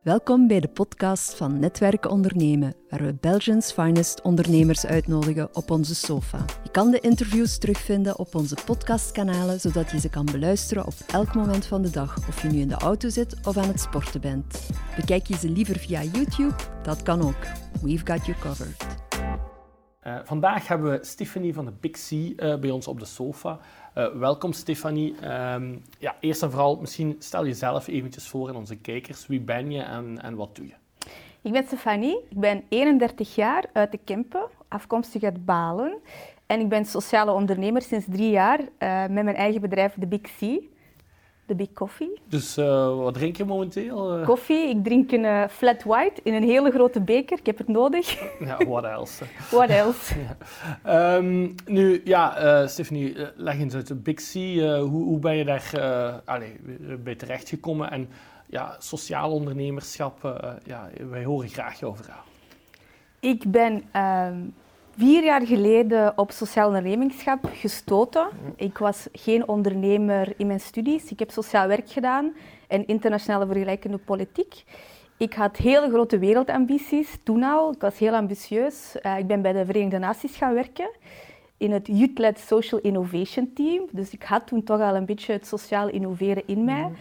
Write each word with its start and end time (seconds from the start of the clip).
Welkom 0.00 0.46
bij 0.46 0.60
de 0.60 0.68
podcast 0.68 1.34
van 1.34 1.58
Netwerken 1.58 2.10
Ondernemen, 2.10 2.74
waar 2.88 3.02
we 3.02 3.16
Belgians 3.20 3.72
finest 3.72 4.22
ondernemers 4.22 4.86
uitnodigen 4.86 5.56
op 5.56 5.70
onze 5.70 5.94
sofa. 5.94 6.44
Je 6.62 6.70
kan 6.70 6.90
de 6.90 7.00
interviews 7.00 7.58
terugvinden 7.58 8.18
op 8.18 8.34
onze 8.34 8.56
podcastkanalen, 8.64 9.60
zodat 9.60 9.90
je 9.90 10.00
ze 10.00 10.08
kan 10.08 10.24
beluisteren 10.24 10.86
op 10.86 10.94
elk 11.12 11.34
moment 11.34 11.66
van 11.66 11.82
de 11.82 11.90
dag, 11.90 12.28
of 12.28 12.42
je 12.42 12.48
nu 12.48 12.58
in 12.58 12.68
de 12.68 12.74
auto 12.74 13.08
zit 13.08 13.46
of 13.46 13.56
aan 13.56 13.68
het 13.68 13.80
sporten 13.80 14.20
bent. 14.20 14.60
Bekijk 14.96 15.26
je 15.26 15.36
ze 15.36 15.50
liever 15.50 15.78
via 15.78 16.02
YouTube? 16.02 16.54
Dat 16.82 17.02
kan 17.02 17.22
ook. 17.22 17.46
We've 17.82 18.06
got 18.06 18.26
you 18.26 18.38
covered. 18.38 19.09
Uh, 20.06 20.18
vandaag 20.24 20.68
hebben 20.68 20.90
we 20.90 21.04
Stephanie 21.04 21.54
van 21.54 21.64
de 21.64 21.72
Big 21.80 21.90
C 21.90 22.10
uh, 22.10 22.56
bij 22.56 22.70
ons 22.70 22.86
op 22.86 22.98
de 22.98 23.04
sofa. 23.04 23.58
Uh, 23.94 24.06
welkom 24.06 24.52
Stefanie. 24.52 25.14
Um, 25.52 25.82
ja, 25.98 26.16
eerst 26.20 26.42
en 26.42 26.50
vooral, 26.50 26.76
misschien 26.76 27.16
stel 27.18 27.46
jezelf 27.46 27.88
eventjes 27.88 28.28
voor 28.28 28.48
aan 28.48 28.56
onze 28.56 28.76
kijkers. 28.76 29.26
Wie 29.26 29.40
ben 29.40 29.70
je 29.70 29.82
en, 29.82 30.22
en 30.22 30.34
wat 30.34 30.56
doe 30.56 30.66
je? 30.66 30.74
Ik 31.42 31.52
ben 31.52 31.64
Stefanie, 31.64 32.18
ik 32.28 32.38
ben 32.38 32.62
31 32.68 33.34
jaar 33.34 33.64
uit 33.72 33.90
de 33.90 33.98
Kempen, 34.04 34.46
afkomstig 34.68 35.22
uit 35.22 35.44
Balen. 35.44 35.98
En 36.46 36.60
ik 36.60 36.68
ben 36.68 36.84
sociale 36.84 37.32
ondernemer 37.32 37.82
sinds 37.82 38.06
drie 38.08 38.30
jaar 38.30 38.58
met 39.10 39.24
mijn 39.24 39.36
eigen 39.36 39.60
bedrijf, 39.60 39.94
de 39.94 40.06
Big 40.06 40.20
C 40.20 40.40
de 41.50 41.56
Big 41.56 41.72
Coffee. 41.72 42.20
Dus 42.28 42.58
uh, 42.58 42.96
wat 42.96 43.14
drink 43.14 43.36
je 43.36 43.44
momenteel? 43.44 44.18
Uh... 44.18 44.26
Koffie. 44.26 44.68
Ik 44.68 44.84
drink 44.84 45.12
een 45.12 45.24
uh, 45.24 45.44
flat 45.48 45.82
white 45.82 46.20
in 46.22 46.34
een 46.34 46.42
hele 46.42 46.70
grote 46.70 47.00
beker. 47.00 47.38
Ik 47.38 47.46
heb 47.46 47.58
het 47.58 47.68
nodig. 47.68 48.08
Ja, 48.50 48.56
what 48.66 48.84
else? 48.84 49.24
what 49.50 49.68
else? 49.68 50.14
ja. 50.84 51.16
Um, 51.16 51.54
nu, 51.66 52.00
ja, 52.04 52.66
Stephanie, 52.66 53.16
leg 53.36 53.58
eens 53.58 53.74
uit 53.74 53.86
de 53.86 53.94
Big 53.94 54.14
C. 54.14 54.32
hoe, 54.34 55.04
hoe 55.04 55.18
ben 55.18 55.36
je 55.36 55.44
daar 55.44 55.72
allez, 56.24 56.50
bij 57.02 57.14
terechtgekomen? 57.14 57.90
En 57.90 58.08
ja, 58.46 58.76
sociaal 58.78 59.32
ondernemerschap, 59.32 60.40
ja, 60.64 60.90
wij 61.10 61.24
horen 61.24 61.48
graag 61.48 61.78
je 61.78 61.86
over 61.86 62.06
jou. 62.06 62.18
Ik 63.20 63.50
ben 63.50 63.84
um, 64.02 64.54
vier 64.96 65.24
jaar 65.24 65.46
geleden 65.46 66.18
op 66.18 66.30
sociaal 66.30 66.66
ondernemingschap 66.66 67.50
gestoten. 67.52 68.28
Ik 68.56 68.78
was 68.78 69.08
geen 69.12 69.48
ondernemer 69.48 70.32
in 70.36 70.46
mijn 70.46 70.60
studies. 70.60 71.10
Ik 71.10 71.18
heb 71.18 71.30
sociaal 71.30 71.68
werk 71.68 71.90
gedaan 71.90 72.34
en 72.68 72.86
internationale 72.86 73.46
vergelijkende 73.46 73.98
politiek. 73.98 74.64
Ik 75.16 75.34
had 75.34 75.56
hele 75.56 75.88
grote 75.88 76.18
wereldambities 76.18 77.18
toen 77.22 77.42
al. 77.42 77.72
Ik 77.72 77.80
was 77.80 77.98
heel 77.98 78.14
ambitieus. 78.14 78.96
Uh, 79.02 79.18
ik 79.18 79.26
ben 79.26 79.42
bij 79.42 79.52
de 79.52 79.64
Verenigde 79.64 79.98
Naties 79.98 80.36
gaan 80.36 80.54
werken 80.54 80.90
in 81.56 81.72
het 81.72 81.86
Youth-led 81.86 82.38
Social 82.38 82.80
Innovation 82.80 83.52
Team. 83.54 83.84
Dus 83.90 84.10
ik 84.10 84.22
had 84.22 84.46
toen 84.46 84.62
toch 84.62 84.80
al 84.80 84.96
een 84.96 85.06
beetje 85.06 85.32
het 85.32 85.46
sociaal 85.46 85.88
innoveren 85.88 86.42
in 86.46 86.64
mij. 86.64 86.82
Mhm. 86.82 86.92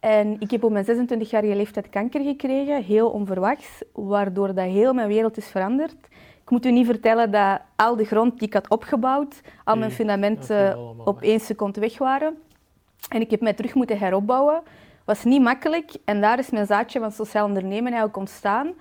En 0.00 0.36
ik 0.38 0.50
heb 0.50 0.64
op 0.64 0.70
mijn 0.70 0.84
26-jarige 0.84 1.56
leeftijd 1.56 1.88
kanker 1.88 2.22
gekregen, 2.24 2.82
heel 2.82 3.10
onverwachts, 3.10 3.82
waardoor 3.92 4.54
dat 4.54 4.66
heel 4.66 4.92
mijn 4.92 5.08
wereld 5.08 5.36
is 5.36 5.46
veranderd. 5.46 5.96
Ik 6.44 6.50
moet 6.50 6.66
u 6.66 6.70
niet 6.70 6.86
vertellen 6.86 7.30
dat 7.30 7.60
al 7.76 7.96
de 7.96 8.04
grond 8.04 8.38
die 8.38 8.48
ik 8.48 8.54
had 8.54 8.70
opgebouwd, 8.70 9.40
al 9.64 9.76
mijn 9.76 9.90
fundamenten 9.90 10.78
op 11.06 11.22
één 11.22 11.40
seconde 11.40 11.80
weg 11.80 11.98
waren. 11.98 12.36
En 13.08 13.20
ik 13.20 13.30
heb 13.30 13.40
mij 13.40 13.52
terug 13.52 13.74
moeten 13.74 13.98
heropbouwen. 13.98 14.62
was 15.04 15.24
niet 15.24 15.42
makkelijk 15.42 15.96
en 16.04 16.20
daar 16.20 16.38
is 16.38 16.50
mijn 16.50 16.66
zaadje 16.66 17.00
van 17.00 17.12
sociaal 17.12 17.46
ondernemen 17.46 17.84
eigenlijk 17.84 18.16
ontstaan. 18.16 18.72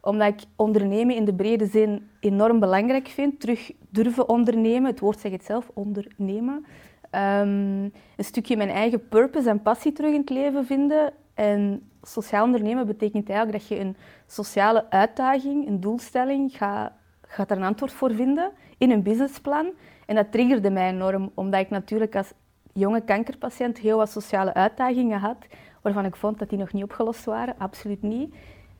Omdat 0.00 0.28
ik 0.28 0.40
ondernemen 0.56 1.16
in 1.16 1.24
de 1.24 1.34
brede 1.34 1.66
zin 1.66 2.08
enorm 2.20 2.60
belangrijk 2.60 3.08
vind. 3.08 3.40
Terug 3.40 3.72
durven 3.88 4.28
ondernemen, 4.28 4.90
het 4.90 5.00
woord 5.00 5.20
zegt 5.20 5.34
het 5.34 5.44
zelf, 5.44 5.70
ondernemen. 5.74 6.66
Um, 7.10 7.92
een 8.16 8.24
stukje 8.24 8.56
mijn 8.56 8.70
eigen 8.70 9.08
purpose 9.08 9.48
en 9.48 9.62
passie 9.62 9.92
terug 9.92 10.12
in 10.12 10.20
het 10.20 10.30
leven 10.30 10.66
vinden. 10.66 11.12
En 11.34 11.82
sociaal 12.02 12.44
ondernemen 12.44 12.86
betekent 12.86 13.28
eigenlijk 13.28 13.58
dat 13.58 13.68
je 13.68 13.84
een 13.84 13.96
sociale 14.26 14.90
uitdaging, 14.90 15.66
een 15.66 15.80
doelstelling 15.80 16.56
gaat 16.56 16.92
gaat 17.32 17.50
er 17.50 17.56
een 17.56 17.62
antwoord 17.62 17.92
voor 17.92 18.14
vinden 18.14 18.50
in 18.78 18.90
een 18.90 19.02
businessplan. 19.02 19.70
En 20.06 20.14
dat 20.14 20.32
triggerde 20.32 20.70
mij 20.70 20.88
enorm, 20.88 21.30
omdat 21.34 21.60
ik 21.60 21.70
natuurlijk 21.70 22.16
als 22.16 22.32
jonge 22.72 23.00
kankerpatiënt 23.00 23.78
heel 23.78 23.96
wat 23.96 24.10
sociale 24.10 24.54
uitdagingen 24.54 25.18
had, 25.18 25.36
waarvan 25.82 26.04
ik 26.04 26.16
vond 26.16 26.38
dat 26.38 26.48
die 26.48 26.58
nog 26.58 26.72
niet 26.72 26.84
opgelost 26.84 27.24
waren. 27.24 27.54
Absoluut 27.58 28.02
niet. 28.02 28.34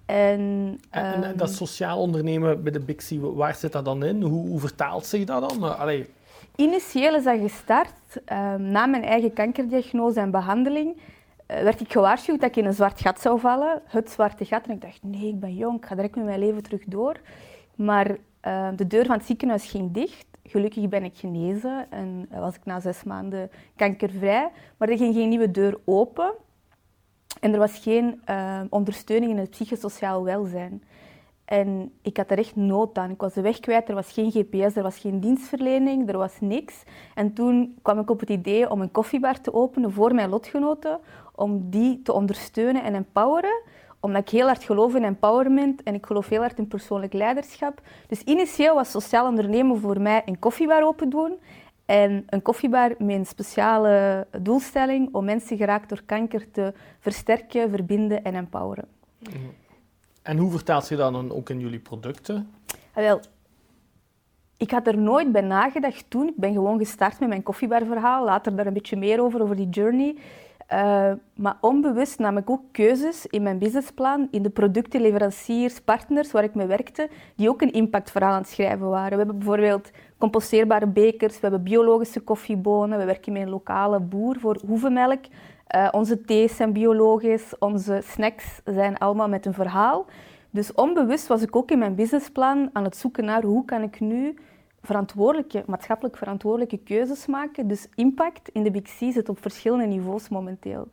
En, 0.06 0.78
en, 0.90 1.24
ehm, 1.24 1.36
dat 1.36 1.50
sociaal 1.50 1.98
ondernemen 1.98 2.62
bij 2.62 2.72
de 2.72 2.94
C, 2.94 3.10
waar 3.20 3.54
zit 3.54 3.72
dat 3.72 3.84
dan 3.84 4.04
in? 4.04 4.22
Hoe, 4.22 4.48
hoe 4.48 4.60
vertaalt 4.60 5.06
zich 5.06 5.24
dat 5.24 5.50
dan? 5.50 5.64
Eh, 5.64 5.80
allee. 5.80 6.06
Initieel 6.56 7.14
is 7.14 7.24
dat 7.24 7.38
gestart. 7.38 7.92
Um, 8.32 8.62
na 8.62 8.86
mijn 8.86 9.04
eigen 9.04 9.32
kankerdiagnose 9.32 10.20
en 10.20 10.30
behandeling 10.30 10.96
uh, 10.96 11.62
werd 11.62 11.80
ik 11.80 11.92
gewaarschuwd 11.92 12.40
dat 12.40 12.48
ik 12.48 12.56
in 12.56 12.64
een 12.64 12.72
zwart 12.72 13.00
gat 13.00 13.20
zou 13.20 13.40
vallen. 13.40 13.82
Het 13.84 14.10
zwarte 14.10 14.44
gat. 14.44 14.66
En 14.66 14.74
ik 14.74 14.80
dacht, 14.80 14.98
nee, 15.02 15.28
ik 15.28 15.40
ben 15.40 15.54
jong, 15.54 15.76
ik 15.76 15.86
ga 15.86 15.94
direct 15.94 16.16
met 16.16 16.24
mijn 16.24 16.38
leven 16.38 16.62
terug 16.62 16.82
door. 16.86 17.20
Maar 17.74 18.16
uh, 18.46 18.68
de 18.76 18.86
deur 18.86 19.06
van 19.06 19.16
het 19.16 19.26
ziekenhuis 19.26 19.70
ging 19.70 19.92
dicht. 19.92 20.26
Gelukkig 20.44 20.88
ben 20.88 21.04
ik 21.04 21.16
genezen 21.16 21.86
en 21.90 22.28
was 22.30 22.54
ik 22.54 22.64
na 22.64 22.80
zes 22.80 23.04
maanden 23.04 23.50
kankervrij. 23.76 24.50
Maar 24.76 24.88
er 24.88 24.96
ging 24.96 25.14
geen 25.14 25.28
nieuwe 25.28 25.50
deur 25.50 25.78
open. 25.84 26.32
En 27.40 27.52
er 27.52 27.58
was 27.58 27.78
geen 27.78 28.22
uh, 28.30 28.60
ondersteuning 28.68 29.32
in 29.32 29.38
het 29.38 29.50
psychosociaal 29.50 30.24
welzijn. 30.24 30.82
En 31.44 31.92
ik 32.02 32.16
had 32.16 32.30
er 32.30 32.38
echt 32.38 32.56
nood 32.56 32.98
aan. 32.98 33.10
Ik 33.10 33.20
was 33.20 33.34
de 33.34 33.40
weg 33.40 33.60
kwijt, 33.60 33.88
er 33.88 33.94
was 33.94 34.12
geen 34.12 34.30
GPS, 34.30 34.76
er 34.76 34.82
was 34.82 34.98
geen 34.98 35.20
dienstverlening, 35.20 36.08
er 36.08 36.18
was 36.18 36.40
niks. 36.40 36.82
En 37.14 37.32
toen 37.32 37.78
kwam 37.82 37.98
ik 37.98 38.10
op 38.10 38.20
het 38.20 38.30
idee 38.30 38.70
om 38.70 38.80
een 38.80 38.90
koffiebar 38.90 39.40
te 39.40 39.54
openen 39.54 39.92
voor 39.92 40.14
mijn 40.14 40.28
lotgenoten, 40.28 41.00
om 41.34 41.70
die 41.70 42.02
te 42.02 42.12
ondersteunen 42.12 42.82
en 42.82 42.94
empoweren 42.94 43.62
omdat 44.02 44.22
ik 44.22 44.28
heel 44.28 44.46
hard 44.46 44.64
geloof 44.64 44.94
in 44.94 45.04
empowerment 45.04 45.82
en 45.82 45.94
ik 45.94 46.06
geloof 46.06 46.28
heel 46.28 46.40
hard 46.40 46.58
in 46.58 46.68
persoonlijk 46.68 47.12
leiderschap. 47.12 47.80
Dus 48.08 48.22
initieel 48.22 48.74
was 48.74 48.90
sociaal 48.90 49.26
ondernemen 49.26 49.80
voor 49.80 50.00
mij 50.00 50.22
een 50.24 50.38
koffiebar 50.38 50.84
open 50.84 51.10
doen. 51.10 51.38
En 51.86 52.24
een 52.28 52.42
koffiebar 52.42 52.94
met 52.98 53.16
een 53.16 53.26
speciale 53.26 54.26
doelstelling 54.40 55.14
om 55.14 55.24
mensen 55.24 55.56
geraakt 55.56 55.88
door 55.88 56.02
kanker 56.06 56.50
te 56.50 56.72
versterken, 57.00 57.70
verbinden 57.70 58.24
en 58.24 58.34
empoweren. 58.34 58.88
Mhm. 59.18 59.36
En 60.22 60.38
hoe 60.38 60.50
vertaalt 60.50 60.88
je 60.88 60.96
dat 60.96 61.12
dan 61.12 61.32
ook 61.32 61.50
in 61.50 61.60
jullie 61.60 61.78
producten? 61.78 62.50
Ah, 62.92 63.02
wel, 63.02 63.20
ik 64.56 64.70
had 64.70 64.86
er 64.86 64.98
nooit 64.98 65.32
bij 65.32 65.40
nagedacht 65.40 66.04
toen. 66.08 66.28
Ik 66.28 66.36
ben 66.36 66.52
gewoon 66.52 66.78
gestart 66.78 67.20
met 67.20 67.28
mijn 67.28 67.42
koffiebarverhaal. 67.42 68.24
Later 68.24 68.56
daar 68.56 68.66
een 68.66 68.72
beetje 68.72 68.96
meer 68.96 69.20
over, 69.20 69.42
over 69.42 69.56
die 69.56 69.68
journey. 69.68 70.16
Uh, 70.72 71.12
maar 71.34 71.56
onbewust 71.60 72.18
nam 72.18 72.36
ik 72.36 72.50
ook 72.50 72.62
keuzes 72.70 73.26
in 73.26 73.42
mijn 73.42 73.58
businessplan, 73.58 74.28
in 74.30 74.42
de 74.42 74.50
producten, 74.50 75.00
leveranciers, 75.00 75.80
partners 75.80 76.32
waar 76.32 76.44
ik 76.44 76.54
mee 76.54 76.66
werkte, 76.66 77.08
die 77.36 77.48
ook 77.48 77.62
een 77.62 77.72
impactverhaal 77.72 78.32
aan 78.32 78.40
het 78.40 78.48
schrijven 78.48 78.88
waren. 78.88 79.10
We 79.10 79.16
hebben 79.16 79.38
bijvoorbeeld 79.38 79.90
composteerbare 80.18 80.86
bekers, 80.86 81.34
we 81.34 81.40
hebben 81.40 81.62
biologische 81.62 82.20
koffiebonen, 82.20 82.98
we 82.98 83.04
werken 83.04 83.32
met 83.32 83.42
een 83.42 83.50
lokale 83.50 84.00
boer 84.00 84.36
voor 84.38 84.60
hoevenmelk. 84.66 85.20
Uh, 85.76 85.88
onze 85.90 86.20
thees 86.20 86.56
zijn 86.56 86.72
biologisch, 86.72 87.58
onze 87.58 88.00
snacks 88.04 88.60
zijn 88.64 88.98
allemaal 88.98 89.28
met 89.28 89.46
een 89.46 89.54
verhaal. 89.54 90.06
Dus 90.50 90.74
onbewust 90.74 91.26
was 91.26 91.42
ik 91.42 91.56
ook 91.56 91.70
in 91.70 91.78
mijn 91.78 91.94
businessplan 91.94 92.70
aan 92.72 92.84
het 92.84 92.96
zoeken 92.96 93.24
naar 93.24 93.42
hoe 93.42 93.64
kan 93.64 93.82
ik 93.82 94.00
nu 94.00 94.34
verantwoordelijke, 94.82 95.62
maatschappelijk 95.66 96.16
verantwoordelijke 96.16 96.78
keuzes 96.78 97.26
maken. 97.26 97.68
Dus 97.68 97.86
impact 97.94 98.48
in 98.48 98.62
de 98.62 98.70
Big 98.70 98.82
C 98.82 99.12
zit 99.12 99.28
op 99.28 99.42
verschillende 99.42 99.86
niveaus 99.86 100.28
momenteel. 100.28 100.88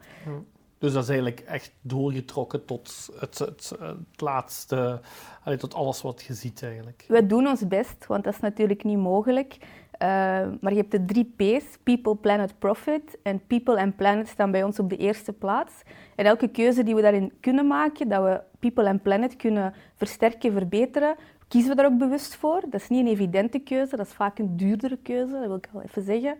Dus 0.77 0.93
dat 0.93 1.03
is 1.03 1.09
eigenlijk 1.09 1.39
echt 1.39 1.71
doorgetrokken 1.81 2.65
tot 2.65 3.09
het, 3.19 3.39
het, 3.39 3.73
het 3.79 4.21
laatste, 4.21 5.01
tot 5.57 5.73
alles 5.73 6.01
wat 6.01 6.23
je 6.23 6.33
ziet 6.33 6.63
eigenlijk. 6.63 7.05
We 7.07 7.25
doen 7.25 7.47
ons 7.47 7.67
best, 7.67 8.05
want 8.07 8.23
dat 8.23 8.33
is 8.33 8.39
natuurlijk 8.39 8.83
niet 8.83 8.97
mogelijk. 8.97 9.57
Uh, 10.01 10.07
maar 10.61 10.71
je 10.71 10.75
hebt 10.75 10.91
de 10.91 11.05
drie 11.05 11.33
P's, 11.35 11.65
People, 11.83 12.15
Planet, 12.15 12.59
Profit. 12.59 13.17
En 13.23 13.41
People 13.47 13.77
en 13.77 13.95
Planet 13.95 14.27
staan 14.27 14.51
bij 14.51 14.63
ons 14.63 14.79
op 14.79 14.89
de 14.89 14.97
eerste 14.97 15.33
plaats. 15.33 15.73
En 16.15 16.25
elke 16.25 16.47
keuze 16.47 16.83
die 16.83 16.95
we 16.95 17.01
daarin 17.01 17.31
kunnen 17.39 17.67
maken, 17.67 18.07
dat 18.07 18.23
we 18.23 18.41
People 18.59 18.83
en 18.83 19.01
Planet 19.01 19.35
kunnen 19.35 19.73
versterken, 19.95 20.51
verbeteren, 20.51 21.15
kiezen 21.49 21.69
we 21.69 21.75
daar 21.75 21.91
ook 21.91 21.97
bewust 21.97 22.35
voor. 22.35 22.61
Dat 22.69 22.81
is 22.81 22.87
niet 22.87 23.05
een 23.05 23.11
evidente 23.11 23.59
keuze, 23.59 23.95
dat 23.95 24.05
is 24.05 24.13
vaak 24.13 24.39
een 24.39 24.57
duurdere 24.57 24.97
keuze, 24.97 25.33
dat 25.33 25.45
wil 25.45 25.55
ik 25.55 25.69
wel 25.71 25.81
even 25.81 26.03
zeggen. 26.03 26.37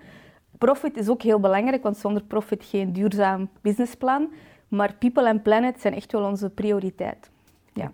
Profit 0.58 0.98
is 0.98 1.10
ook 1.10 1.22
heel 1.22 1.40
belangrijk, 1.40 1.84
want 1.84 1.98
zonder 1.98 2.24
profit 2.24 2.64
geen 2.64 2.94
duurzaam 2.94 3.50
businessplan. 3.62 4.34
Maar 4.68 4.94
people 4.94 5.28
en 5.28 5.42
planet 5.42 5.82
zijn 5.82 5.94
echt 5.94 6.12
wel 6.12 6.24
onze 6.24 6.50
prioriteit. 6.50 7.30
Ja. 7.74 7.92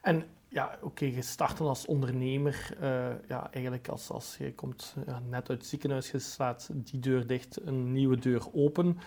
En 0.00 0.24
ja, 0.48 0.70
oké, 0.74 0.86
okay, 0.86 1.14
je 1.14 1.22
start 1.22 1.60
als 1.60 1.86
ondernemer. 1.86 2.76
Uh, 2.82 3.06
ja, 3.28 3.48
eigenlijk 3.50 3.88
als, 3.88 4.10
als 4.10 4.36
je 4.38 4.54
komt 4.54 4.94
net 5.28 5.48
uit 5.48 5.58
het 5.58 5.66
ziekenhuis, 5.66 6.10
je 6.10 6.18
slaat 6.18 6.70
die 6.72 7.00
deur 7.00 7.26
dicht, 7.26 7.66
een 7.66 7.92
nieuwe 7.92 8.18
deur 8.18 8.46
open. 8.52 8.98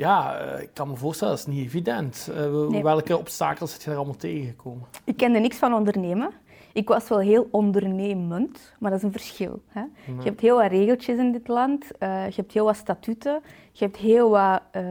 Ja, 0.00 0.38
eh, 0.38 0.62
ik 0.62 0.70
kan 0.72 0.88
me 0.88 0.96
voorstellen, 0.96 1.36
dat 1.36 1.46
is 1.46 1.54
niet 1.54 1.66
evident. 1.66 2.30
Uh, 2.30 2.82
Welke 2.82 3.18
obstakels 3.18 3.72
heb 3.72 3.80
je 3.80 3.86
daar 3.86 3.96
allemaal 3.96 4.16
tegengekomen? 4.16 4.86
Ik 5.04 5.16
kende 5.16 5.38
niks 5.38 5.56
van 5.56 5.74
ondernemen. 5.74 6.30
Ik 6.72 6.88
was 6.88 7.08
wel 7.08 7.18
heel 7.18 7.48
ondernemend, 7.50 8.74
maar 8.78 8.90
dat 8.90 8.98
is 8.98 9.04
een 9.04 9.12
verschil. 9.12 9.62
Hè? 9.66 9.80
Je 10.04 10.24
hebt 10.24 10.40
heel 10.40 10.56
wat 10.56 10.70
regeltjes 10.70 11.18
in 11.18 11.32
dit 11.32 11.48
land, 11.48 11.84
uh, 11.84 12.26
je 12.26 12.34
hebt 12.34 12.52
heel 12.52 12.64
wat 12.64 12.76
statuten, 12.76 13.40
je 13.72 13.84
hebt 13.84 13.96
heel 13.96 14.30
wat 14.30 14.62
uh, 14.76 14.82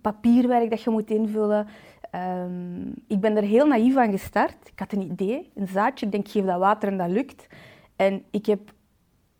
papierwerk 0.00 0.70
dat 0.70 0.82
je 0.82 0.90
moet 0.90 1.10
invullen. 1.10 1.66
Ehm, 2.10 2.86
ik 3.06 3.20
ben 3.20 3.36
er 3.36 3.42
heel 3.42 3.66
naïef 3.66 3.96
aan 3.96 4.10
gestart. 4.10 4.68
Ik 4.72 4.78
had 4.78 4.92
een 4.92 5.10
idee, 5.10 5.50
een 5.54 5.68
zaadje. 5.68 6.06
Ik 6.06 6.12
denk, 6.12 6.28
geef 6.28 6.44
dat 6.44 6.58
water 6.58 6.88
en 6.88 6.98
dat 6.98 7.10
lukt. 7.10 7.46
En 7.96 8.22
ik 8.30 8.46
heb 8.46 8.60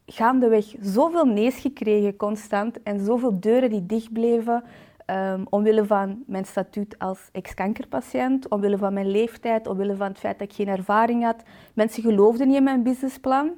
gaandeweg 0.06 0.74
zoveel 0.80 1.24
nees 1.24 1.56
gekregen 1.56 2.16
constant 2.16 2.82
en 2.82 3.04
zoveel 3.04 3.40
deuren 3.40 3.70
die 3.70 3.86
dicht 3.86 4.12
bleven. 4.12 4.64
Um, 5.10 5.46
omwille 5.48 5.86
van 5.86 6.22
mijn 6.26 6.44
statuut 6.44 6.98
als 6.98 7.28
ex-kankerpatiënt, 7.32 8.48
omwille 8.48 8.78
van 8.78 8.92
mijn 8.92 9.10
leeftijd, 9.10 9.66
omwille 9.66 9.96
van 9.96 10.08
het 10.08 10.18
feit 10.18 10.38
dat 10.38 10.48
ik 10.48 10.54
geen 10.54 10.68
ervaring 10.68 11.24
had. 11.24 11.42
Mensen 11.74 12.02
geloofden 12.02 12.46
niet 12.46 12.56
in 12.56 12.62
mijn 12.62 12.82
businessplan. 12.82 13.52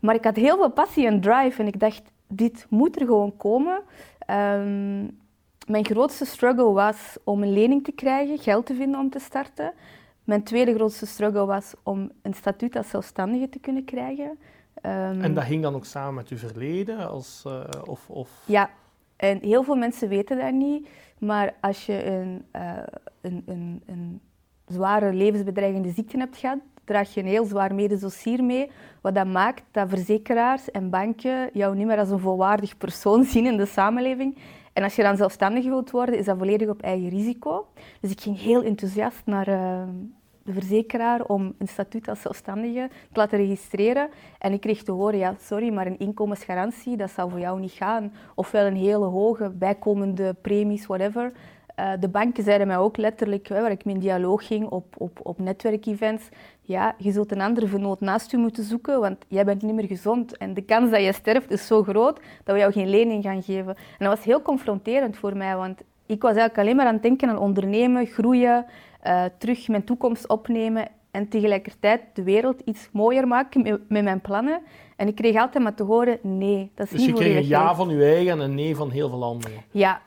Maar 0.00 0.14
ik 0.14 0.24
had 0.24 0.36
heel 0.36 0.56
veel 0.56 0.70
passie 0.70 1.06
en 1.06 1.20
drive 1.20 1.60
en 1.60 1.66
ik 1.66 1.80
dacht, 1.80 2.02
dit 2.26 2.66
moet 2.68 3.00
er 3.00 3.06
gewoon 3.06 3.36
komen. 3.36 3.82
Ehm, 4.18 5.06
mijn 5.66 5.84
grootste 5.84 6.24
struggle 6.24 6.72
was 6.72 7.16
om 7.24 7.42
een 7.42 7.52
lening 7.52 7.84
te 7.84 7.92
krijgen, 7.92 8.38
geld 8.38 8.66
te 8.66 8.74
vinden 8.74 9.00
om 9.00 9.10
te 9.10 9.18
starten. 9.18 9.72
Mijn 10.24 10.42
tweede 10.42 10.74
grootste 10.74 11.06
struggle 11.06 11.46
was 11.46 11.74
om 11.82 12.10
een 12.22 12.34
statuut 12.34 12.76
als 12.76 12.88
zelfstandige 12.88 13.48
te 13.48 13.58
kunnen 13.58 13.84
krijgen. 13.84 14.38
Um, 14.82 15.20
en 15.20 15.34
dat 15.34 15.44
hing 15.44 15.62
dan 15.62 15.74
ook 15.74 15.84
samen 15.84 16.14
met 16.14 16.28
uw 16.28 16.36
verleden? 16.36 17.08
Als, 17.08 17.44
uh, 17.46 17.60
of, 17.84 18.10
of... 18.10 18.30
Ja, 18.44 18.70
en 19.18 19.38
heel 19.42 19.62
veel 19.62 19.76
mensen 19.76 20.08
weten 20.08 20.38
dat 20.38 20.52
niet. 20.52 20.88
Maar 21.18 21.54
als 21.60 21.86
je 21.86 22.04
een, 22.04 22.44
uh, 22.56 22.72
een, 23.20 23.42
een, 23.46 23.82
een 23.86 24.20
zware 24.66 25.12
levensbedreigende 25.12 25.90
ziekte 25.90 26.18
hebt 26.18 26.36
gehad, 26.36 26.58
draag 26.84 27.14
je 27.14 27.20
een 27.20 27.26
heel 27.26 27.44
zwaar 27.44 27.74
mededossier 27.74 28.44
mee, 28.44 28.70
wat 29.00 29.14
dat 29.14 29.26
maakt 29.26 29.62
dat 29.70 29.88
verzekeraars 29.88 30.70
en 30.70 30.90
banken 30.90 31.50
jou 31.52 31.76
niet 31.76 31.86
meer 31.86 31.98
als 31.98 32.10
een 32.10 32.18
volwaardig 32.18 32.76
persoon 32.76 33.24
zien 33.32 33.46
in 33.46 33.56
de 33.56 33.66
samenleving. 33.66 34.36
En 34.72 34.82
als 34.82 34.96
je 34.96 35.02
dan 35.02 35.16
zelfstandig 35.16 35.64
wilt 35.64 35.90
worden, 35.90 36.18
is 36.18 36.24
dat 36.24 36.38
volledig 36.38 36.68
op 36.68 36.82
eigen 36.82 37.08
risico. 37.08 37.66
Dus 38.00 38.10
ik 38.10 38.20
ging 38.20 38.40
heel 38.40 38.62
enthousiast 38.62 39.22
naar 39.24 39.48
uh, 39.48 39.82
de 40.48 40.60
verzekeraar 40.60 41.24
om 41.24 41.54
een 41.58 41.68
statuut 41.68 42.08
als 42.08 42.20
zelfstandige 42.20 42.88
te 43.12 43.18
laten 43.18 43.38
registreren. 43.38 44.08
En 44.38 44.52
ik 44.52 44.60
kreeg 44.60 44.82
te 44.82 44.92
horen, 44.92 45.18
ja, 45.18 45.34
sorry, 45.40 45.72
maar 45.72 45.86
een 45.86 45.98
inkomensgarantie, 45.98 46.96
dat 46.96 47.10
zal 47.10 47.28
voor 47.28 47.38
jou 47.38 47.60
niet 47.60 47.72
gaan. 47.72 48.12
Ofwel 48.34 48.66
een 48.66 48.76
hele 48.76 49.04
hoge 49.04 49.50
bijkomende 49.50 50.34
premies, 50.40 50.86
whatever. 50.86 51.32
Uh, 51.80 51.92
de 52.00 52.08
banken 52.08 52.44
zeiden 52.44 52.66
mij 52.66 52.78
ook 52.78 52.96
letterlijk, 52.96 53.48
waar 53.48 53.70
ik 53.70 53.84
in 53.84 53.98
dialoog 53.98 54.46
ging 54.46 54.68
op, 54.68 54.94
op, 54.98 55.18
op 55.22 55.38
netwerkevents, 55.38 56.28
ja, 56.60 56.94
je 56.98 57.12
zult 57.12 57.32
een 57.32 57.40
andere 57.40 57.66
vernoot 57.66 58.00
naast 58.00 58.32
u 58.32 58.36
moeten 58.36 58.64
zoeken, 58.64 59.00
want 59.00 59.24
jij 59.28 59.44
bent 59.44 59.62
niet 59.62 59.74
meer 59.74 59.86
gezond. 59.86 60.36
En 60.36 60.54
de 60.54 60.62
kans 60.62 60.90
dat 60.90 61.02
je 61.02 61.12
sterft 61.12 61.50
is 61.50 61.66
zo 61.66 61.82
groot 61.82 62.20
dat 62.44 62.54
we 62.54 62.60
jou 62.60 62.72
geen 62.72 62.90
lening 62.90 63.22
gaan 63.22 63.42
geven. 63.42 63.76
En 63.76 64.06
dat 64.06 64.16
was 64.16 64.24
heel 64.24 64.42
confronterend 64.42 65.16
voor 65.16 65.36
mij, 65.36 65.56
want 65.56 65.82
ik 66.06 66.22
was 66.22 66.36
eigenlijk 66.36 66.58
alleen 66.58 66.76
maar 66.76 66.86
aan 66.86 66.92
het 66.92 67.02
denken 67.02 67.28
aan 67.28 67.38
ondernemen, 67.38 68.06
groeien, 68.06 68.66
uh, 69.06 69.24
terug 69.38 69.68
mijn 69.68 69.84
toekomst 69.84 70.28
opnemen 70.28 70.88
en 71.10 71.28
tegelijkertijd 71.28 72.00
de 72.12 72.22
wereld 72.22 72.60
iets 72.64 72.88
mooier 72.92 73.26
maken 73.26 73.62
met, 73.62 73.88
met, 73.88 74.04
mijn 74.04 74.20
plannen. 74.20 74.60
En 74.96 75.08
ik 75.08 75.14
kreeg 75.14 75.36
altijd 75.36 75.64
maar 75.64 75.74
te 75.74 75.82
horen, 75.82 76.18
nee, 76.22 76.70
dat 76.74 76.86
is 76.86 76.92
dus 76.92 77.06
niet 77.06 77.16
Dus 77.16 77.24
je 77.24 77.30
kreeg 77.30 77.42
een 77.42 77.48
ja 77.48 77.74
van 77.74 77.88
je 77.88 78.04
eigen 78.04 78.32
en 78.32 78.40
een 78.40 78.54
nee 78.54 78.76
van 78.76 78.90
heel 78.90 79.08
veel 79.08 79.24
anderen. 79.24 79.62
Ja, 79.70 80.02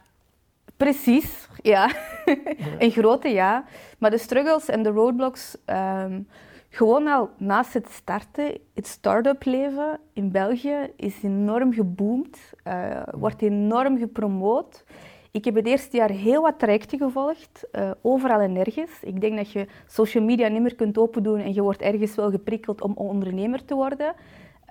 precies. 0.77 1.47
Ja, 1.61 1.91
een 2.79 2.91
grote 2.91 3.29
ja. 3.29 3.65
Maar 3.97 4.09
de 4.09 4.17
struggles 4.17 4.69
en 4.69 4.83
de 4.83 4.89
roadblocks... 4.89 5.57
Um, 5.65 6.27
gewoon 6.71 7.07
al 7.07 7.29
naast 7.37 7.73
het 7.73 7.89
starten, 7.89 8.57
het 8.73 8.87
start-up 8.87 9.45
leven 9.45 9.99
in 10.13 10.31
België 10.31 10.91
is 10.95 11.23
enorm 11.23 11.73
geboomd, 11.73 12.37
uh, 12.67 13.01
wordt 13.11 13.41
enorm 13.41 13.97
gepromoot. 13.97 14.83
Ik 15.31 15.45
heb 15.45 15.55
het 15.55 15.65
eerste 15.65 15.97
jaar 15.97 16.09
heel 16.09 16.41
wat 16.41 16.59
trajecten 16.59 16.97
gevolgd, 16.97 17.67
uh, 17.71 17.91
overal 18.01 18.39
en 18.39 18.53
nergens. 18.53 18.91
Ik 19.01 19.21
denk 19.21 19.37
dat 19.37 19.51
je 19.51 19.67
social 19.87 20.23
media 20.23 20.47
niet 20.47 20.61
meer 20.61 20.75
kunt 20.75 20.97
opendoen 20.97 21.39
en 21.39 21.53
je 21.53 21.61
wordt 21.61 21.81
ergens 21.81 22.15
wel 22.15 22.31
geprikkeld 22.31 22.81
om 22.81 22.93
ondernemer 22.95 23.65
te 23.65 23.75
worden. 23.75 24.13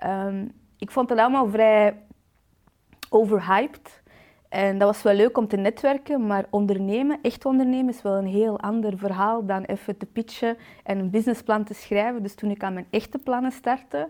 Um, 0.05 0.51
ik 0.77 0.91
vond 0.91 1.09
het 1.09 1.19
allemaal 1.19 1.49
vrij 1.49 1.95
overhyped. 3.09 4.01
En 4.49 4.77
dat 4.77 4.87
was 4.87 5.03
wel 5.03 5.13
leuk 5.13 5.37
om 5.37 5.47
te 5.47 5.57
netwerken, 5.57 6.27
maar 6.27 6.45
ondernemen, 6.49 7.19
echt 7.21 7.45
ondernemen, 7.45 7.93
is 7.93 8.01
wel 8.01 8.17
een 8.17 8.25
heel 8.25 8.59
ander 8.59 8.97
verhaal 8.97 9.45
dan 9.45 9.63
even 9.63 9.97
te 9.97 10.05
pitchen 10.05 10.57
en 10.83 10.99
een 10.99 11.09
businessplan 11.09 11.63
te 11.63 11.73
schrijven. 11.73 12.23
Dus 12.23 12.35
toen 12.35 12.49
ik 12.49 12.63
aan 12.63 12.73
mijn 12.73 12.87
echte 12.89 13.17
plannen 13.17 13.51
startte, 13.51 14.09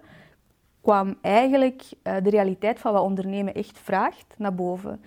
kwam 0.82 1.16
eigenlijk 1.22 1.84
uh, 2.04 2.16
de 2.24 2.30
realiteit 2.30 2.80
van 2.80 2.94
wat 2.94 3.04
ondernemen 3.04 3.54
echt 3.54 3.80
vraagt 3.80 4.34
naar 4.38 4.56
boven. 4.56 5.02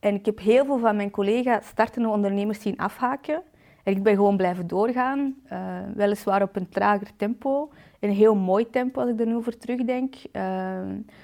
En 0.00 0.14
ik 0.14 0.26
heb 0.26 0.38
heel 0.38 0.64
veel 0.64 0.78
van 0.78 0.96
mijn 0.96 1.10
collega's 1.10 1.66
startende 1.66 2.08
ondernemers 2.08 2.60
zien 2.60 2.78
afhaken. 2.78 3.42
En 3.82 3.96
ik 3.96 4.02
ben 4.02 4.14
gewoon 4.14 4.36
blijven 4.36 4.66
doorgaan, 4.66 5.34
uh, 5.52 5.58
weliswaar 5.94 6.42
op 6.42 6.56
een 6.56 6.68
trager 6.68 7.08
tempo. 7.16 7.70
Een 8.00 8.10
heel 8.10 8.34
mooi 8.34 8.70
tempo 8.70 9.00
als 9.00 9.10
ik 9.10 9.20
er 9.20 9.26
nu 9.26 9.34
over 9.34 9.58
terugdenk. 9.58 10.14
Uh, 10.32 10.42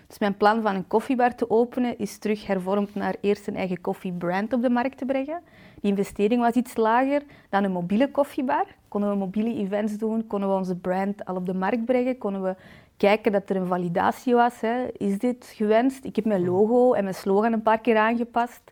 dus 0.06 0.19
mijn 0.19 0.37
plan 0.37 0.62
van 0.62 0.75
een 0.75 0.87
koffiebar 0.87 1.34
te 1.34 1.50
openen 1.50 1.99
is 1.99 2.19
terug 2.19 2.46
hervormd 2.46 2.94
naar 2.94 3.14
eerst 3.20 3.46
een 3.46 3.56
eigen 3.56 3.81
koffiebrand 3.81 4.52
op 4.52 4.62
de 4.62 4.70
markt 4.70 4.99
te 4.99 5.05
brengen. 5.05 5.40
Die 5.81 5.90
investering 5.90 6.40
was 6.40 6.55
iets 6.55 6.76
lager 6.76 7.23
dan 7.49 7.64
een 7.64 7.73
mobiele 7.73 8.11
koffiebar. 8.11 8.67
Konden 8.88 9.11
we 9.11 9.17
mobiele 9.17 9.55
events 9.55 9.99
doen, 9.99 10.26
konden 10.26 10.49
we 10.49 10.55
onze 10.55 10.76
brand 10.76 11.25
al 11.25 11.37
op 11.37 11.46
de 11.46 11.55
markt 11.55 11.84
brengen, 11.84 12.19
konden 12.19 12.43
we 12.43 12.55
kijken 12.96 13.32
dat 13.32 13.50
er 13.50 13.56
een 13.56 13.66
validatie 13.66 14.34
was. 14.34 14.60
Hè. 14.60 14.87
Is 14.93 15.19
dit 15.19 15.52
gewenst? 15.54 16.04
Ik 16.04 16.16
heb 16.16 16.25
mijn 16.25 16.44
logo 16.44 16.93
en 16.93 17.02
mijn 17.02 17.14
slogan 17.14 17.52
een 17.52 17.62
paar 17.62 17.81
keer 17.81 17.96
aangepast. 17.96 18.62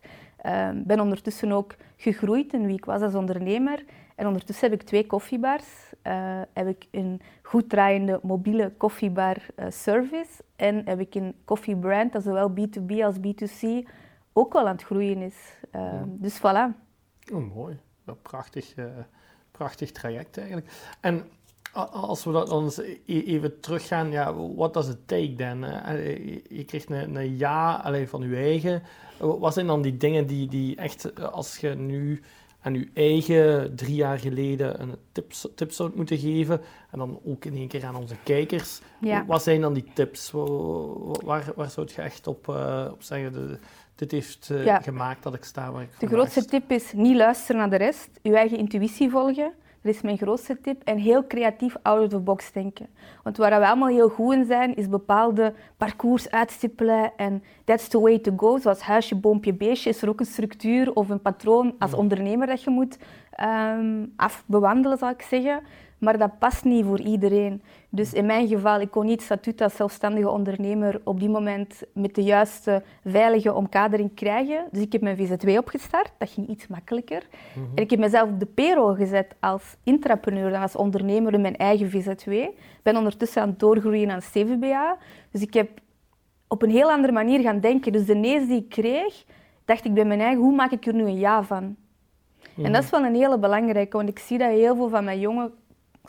Uh, 0.45 0.69
ben 0.73 0.99
ondertussen 0.99 1.51
ook 1.51 1.75
gegroeid 1.97 2.53
in 2.53 2.65
wie 2.65 2.75
ik 2.75 2.85
was 2.85 3.01
als 3.01 3.15
ondernemer. 3.15 3.83
En 4.15 4.27
ondertussen 4.27 4.69
heb 4.69 4.79
ik 4.81 4.87
twee 4.87 5.05
koffiebars. 5.05 5.65
Uh, 6.03 6.41
heb 6.53 6.67
ik 6.67 6.87
een 6.91 7.21
goed 7.41 7.69
draaiende 7.69 8.19
mobiele 8.23 8.71
koffiebar 8.77 9.37
uh, 9.55 9.65
service. 9.69 10.43
En 10.55 10.81
heb 10.85 10.99
ik 10.99 11.15
een 11.15 11.35
koffiebrand 11.45 12.13
dat 12.13 12.23
zowel 12.23 12.51
B2B 12.51 13.03
als 13.03 13.15
B2C 13.17 13.89
ook 14.33 14.53
wel 14.53 14.67
aan 14.67 14.75
het 14.75 14.83
groeien 14.83 15.21
is. 15.21 15.35
Ja. 15.71 16.03
Dus 16.07 16.37
voilà. 16.37 16.83
Oh, 17.33 17.55
mooi. 17.55 17.79
Dat 18.03 18.21
prachtig, 18.21 18.75
prachtig 19.51 19.91
traject 19.91 20.37
eigenlijk. 20.37 20.71
En 20.99 21.23
als 21.91 22.23
we 22.23 22.31
dat 22.31 22.47
dan 22.47 22.71
e-, 23.05 23.19
even 23.19 23.59
teruggaan, 23.59 24.11
ja, 24.11 24.33
wat 24.33 24.73
does 24.73 24.87
it 24.87 25.07
take 25.07 25.35
dan? 25.35 25.59
Je 26.49 26.63
kreeg 26.65 26.89
een, 26.89 27.15
een 27.15 27.37
ja 27.37 27.81
alleen 27.83 28.07
van 28.07 28.29
je 28.29 28.35
eigen. 28.35 28.83
Wat 29.17 29.53
zijn 29.53 29.67
dan 29.67 29.81
die 29.81 29.97
dingen 29.97 30.27
die, 30.27 30.47
die 30.47 30.75
echt, 30.75 31.21
als 31.31 31.57
je 31.57 31.69
nu 31.69 32.21
aan 32.65 32.73
je 32.73 32.89
eigen 32.93 33.75
drie 33.75 33.95
jaar 33.95 34.19
geleden 34.19 34.81
een 34.81 34.95
tips, 35.11 35.47
tips 35.55 35.75
zou 35.75 35.91
moeten 35.95 36.17
geven, 36.17 36.61
en 36.91 36.99
dan 36.99 37.19
ook 37.25 37.45
in 37.45 37.55
één 37.55 37.67
keer 37.67 37.85
aan 37.85 37.95
onze 37.95 38.15
kijkers, 38.23 38.81
ja. 38.99 39.25
wat 39.25 39.43
zijn 39.43 39.61
dan 39.61 39.73
die 39.73 39.85
tips? 39.93 40.31
Waar, 40.31 41.51
waar 41.55 41.69
zou 41.69 41.87
je 41.95 42.01
echt 42.01 42.27
op, 42.27 42.47
uh, 42.47 42.87
op 42.91 43.03
zeggen, 43.03 43.33
de, 43.33 43.57
dit 43.95 44.11
heeft 44.11 44.49
uh, 44.51 44.65
ja. 44.65 44.79
gemaakt 44.79 45.23
dat 45.23 45.33
ik 45.33 45.43
sta 45.43 45.71
waar 45.71 45.81
ik 45.81 45.89
De 45.99 46.07
grootste 46.07 46.45
tip 46.45 46.71
is 46.71 46.93
niet 46.93 47.15
luisteren 47.15 47.57
naar 47.57 47.69
de 47.69 47.75
rest, 47.75 48.09
je 48.21 48.35
eigen 48.35 48.57
intuïtie 48.57 49.09
volgen. 49.09 49.53
Dat 49.85 49.93
is 49.93 50.01
mijn 50.01 50.17
grootste 50.17 50.61
tip. 50.61 50.81
En 50.83 50.97
heel 50.97 51.27
creatief 51.27 51.75
out 51.81 52.03
of 52.03 52.09
the 52.09 52.19
box 52.19 52.51
denken. 52.51 52.87
Want 53.23 53.37
waar 53.37 53.59
we 53.59 53.67
allemaal 53.67 53.89
heel 53.89 54.09
goed 54.09 54.33
in 54.33 54.45
zijn, 54.45 54.75
is 54.75 54.89
bepaalde 54.89 55.53
parcours 55.77 56.31
uitstippelen. 56.31 57.11
En 57.17 57.43
that's 57.63 57.87
the 57.87 57.99
way 57.99 58.19
to 58.19 58.33
go. 58.37 58.57
Zoals 58.57 58.81
huisje, 58.81 59.15
boompje, 59.15 59.53
beestje 59.53 59.89
is 59.89 60.01
er 60.01 60.09
ook 60.09 60.19
een 60.19 60.25
structuur 60.25 60.93
of 60.93 61.09
een 61.09 61.21
patroon 61.21 61.75
als 61.79 61.93
ondernemer 61.93 62.47
dat 62.47 62.63
je 62.63 62.69
moet 62.69 62.97
um, 63.41 64.13
afbewandelen, 64.15 64.97
zal 64.97 65.09
ik 65.09 65.21
zeggen. 65.21 65.59
Maar 65.97 66.17
dat 66.17 66.39
past 66.39 66.63
niet 66.63 66.85
voor 66.85 66.99
iedereen. 66.99 67.61
Dus 67.89 68.13
in 68.13 68.25
mijn 68.25 68.47
geval, 68.47 68.79
ik 68.79 68.91
kon 68.91 69.05
niet 69.05 69.21
statuut 69.21 69.61
als 69.61 69.75
zelfstandige 69.75 70.29
ondernemer 70.29 71.01
op 71.03 71.19
die 71.19 71.29
moment 71.29 71.81
met 71.93 72.15
de 72.15 72.23
juiste 72.23 72.83
veilige 73.03 73.53
omkadering 73.53 74.13
krijgen. 74.13 74.65
Dus 74.71 74.81
ik 74.81 74.91
heb 74.91 75.01
mijn 75.01 75.17
VZW 75.17 75.57
opgestart. 75.57 76.11
Dat 76.17 76.29
ging 76.29 76.47
iets 76.47 76.67
makkelijker. 76.67 77.27
Mm 77.29 77.63
-hmm. 77.63 77.71
En 77.75 77.83
ik 77.83 77.89
heb 77.89 77.99
mezelf 77.99 78.29
op 78.29 78.39
de 78.39 78.45
payroll 78.45 78.95
gezet 78.95 79.35
als 79.39 79.75
intrapreneur, 79.83 80.55
als 80.55 80.75
ondernemer 80.75 81.33
in 81.33 81.41
mijn 81.41 81.57
eigen 81.57 81.89
VZW. 81.89 82.31
Ik 82.31 82.53
ben 82.83 82.97
ondertussen 82.97 83.41
aan 83.41 83.49
het 83.49 83.59
doorgroeien 83.59 84.11
aan 84.11 84.19
CVBA. 84.19 84.97
Dus 85.31 85.41
ik 85.41 85.53
heb 85.53 85.69
op 86.47 86.61
een 86.61 86.69
heel 86.69 86.91
andere 86.91 87.13
manier 87.13 87.41
gaan 87.41 87.59
denken. 87.59 87.91
Dus 87.91 88.05
de 88.05 88.15
nee's 88.15 88.47
die 88.47 88.57
ik 88.57 88.69
kreeg, 88.69 89.25
dacht 89.65 89.85
ik 89.85 89.93
bij 89.93 90.05
mijn 90.05 90.21
eigen, 90.21 90.41
hoe 90.41 90.55
maak 90.55 90.71
ik 90.71 90.85
er 90.85 90.93
nu 90.93 91.03
een 91.03 91.19
ja 91.19 91.43
van? 91.43 91.63
Mm 91.63 91.75
-hmm. 92.55 92.65
En 92.65 92.71
dat 92.71 92.83
is 92.83 92.89
wel 92.89 93.03
een 93.03 93.15
hele 93.15 93.39
belangrijke, 93.39 93.97
want 93.97 94.09
ik 94.09 94.19
zie 94.19 94.37
dat 94.37 94.49
heel 94.49 94.75
veel 94.75 94.89
van 94.89 95.03
mijn 95.03 95.19
jonge 95.19 95.51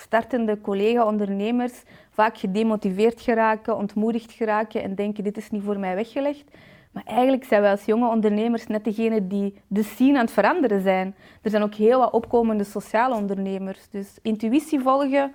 startende 0.01 0.61
collega-ondernemers 0.61 1.83
vaak 2.11 2.39
gedemotiveerd 2.39 3.21
geraken, 3.21 3.77
ontmoedigd 3.77 4.33
geraken 4.33 4.83
en 4.83 4.95
denken 4.95 5.25
dit 5.25 5.37
is 5.37 5.51
niet 5.51 5.63
voor 5.63 5.79
mij 5.79 5.95
weggelegd. 5.95 6.45
Maar 6.91 7.05
eigenlijk 7.05 7.45
zijn 7.45 7.61
wij 7.61 7.71
als 7.71 7.85
jonge 7.85 8.09
ondernemers 8.09 8.67
net 8.67 8.85
degene 8.85 9.27
die 9.27 9.55
de 9.67 9.83
scene 9.83 10.19
aan 10.19 10.25
het 10.25 10.35
veranderen 10.35 10.83
zijn. 10.83 11.15
Er 11.43 11.51
zijn 11.51 11.63
ook 11.63 11.75
heel 11.75 11.99
wat 11.99 12.13
opkomende 12.13 12.65
sociale 12.65 13.15
ondernemers. 13.15 13.89
Dus 13.91 14.19
intuïtie 14.23 14.81
volgen, 14.81 15.33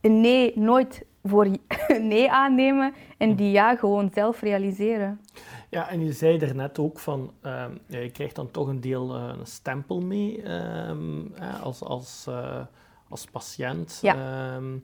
nee 0.00 0.52
nooit 0.54 1.04
voor 1.24 1.48
nee 2.00 2.30
aannemen 2.30 2.94
en 3.18 3.36
die 3.36 3.50
ja 3.50 3.76
gewoon 3.76 4.10
zelf 4.14 4.40
realiseren. 4.40 5.20
Ja, 5.70 5.88
en 5.88 6.04
je 6.04 6.12
zei 6.12 6.38
er 6.38 6.54
net 6.54 6.78
ook 6.78 6.98
van, 6.98 7.32
ehm, 7.42 7.70
je 7.86 8.10
krijgt 8.10 8.34
dan 8.34 8.50
toch 8.50 8.68
een 8.68 8.80
deel 8.80 9.16
uh, 9.16 9.32
een 9.38 9.46
stempel 9.46 10.00
mee 10.00 10.42
ehm, 10.42 11.20
als, 11.62 11.82
als, 11.82 12.26
uh, 12.28 12.60
als 13.08 13.24
patiënt. 13.24 13.98
Ja. 14.02 14.14
Ehm, 14.14 14.78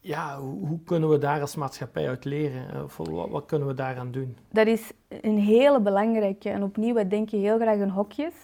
ja, 0.00 0.38
hoe, 0.38 0.66
hoe, 0.66 0.78
kunnen 0.84 1.08
we 1.08 1.18
daar 1.18 1.40
als 1.40 1.54
maatschappij 1.54 2.08
uit 2.08 2.24
leren? 2.24 2.84
Of 2.84 2.96
wat, 2.96 3.28
wat, 3.28 3.46
kunnen 3.46 3.68
we 3.68 3.74
daaraan 3.74 4.10
doen? 4.10 4.36
Dat 4.50 4.66
is 4.66 4.92
een 5.08 5.38
hele 5.38 5.80
belangrijke. 5.80 6.50
En 6.50 6.62
opnieuw, 6.62 6.94
wij 6.94 7.08
denken 7.08 7.40
heel 7.40 7.58
graag 7.58 7.76
in 7.76 7.88
hokjes. 7.88 8.34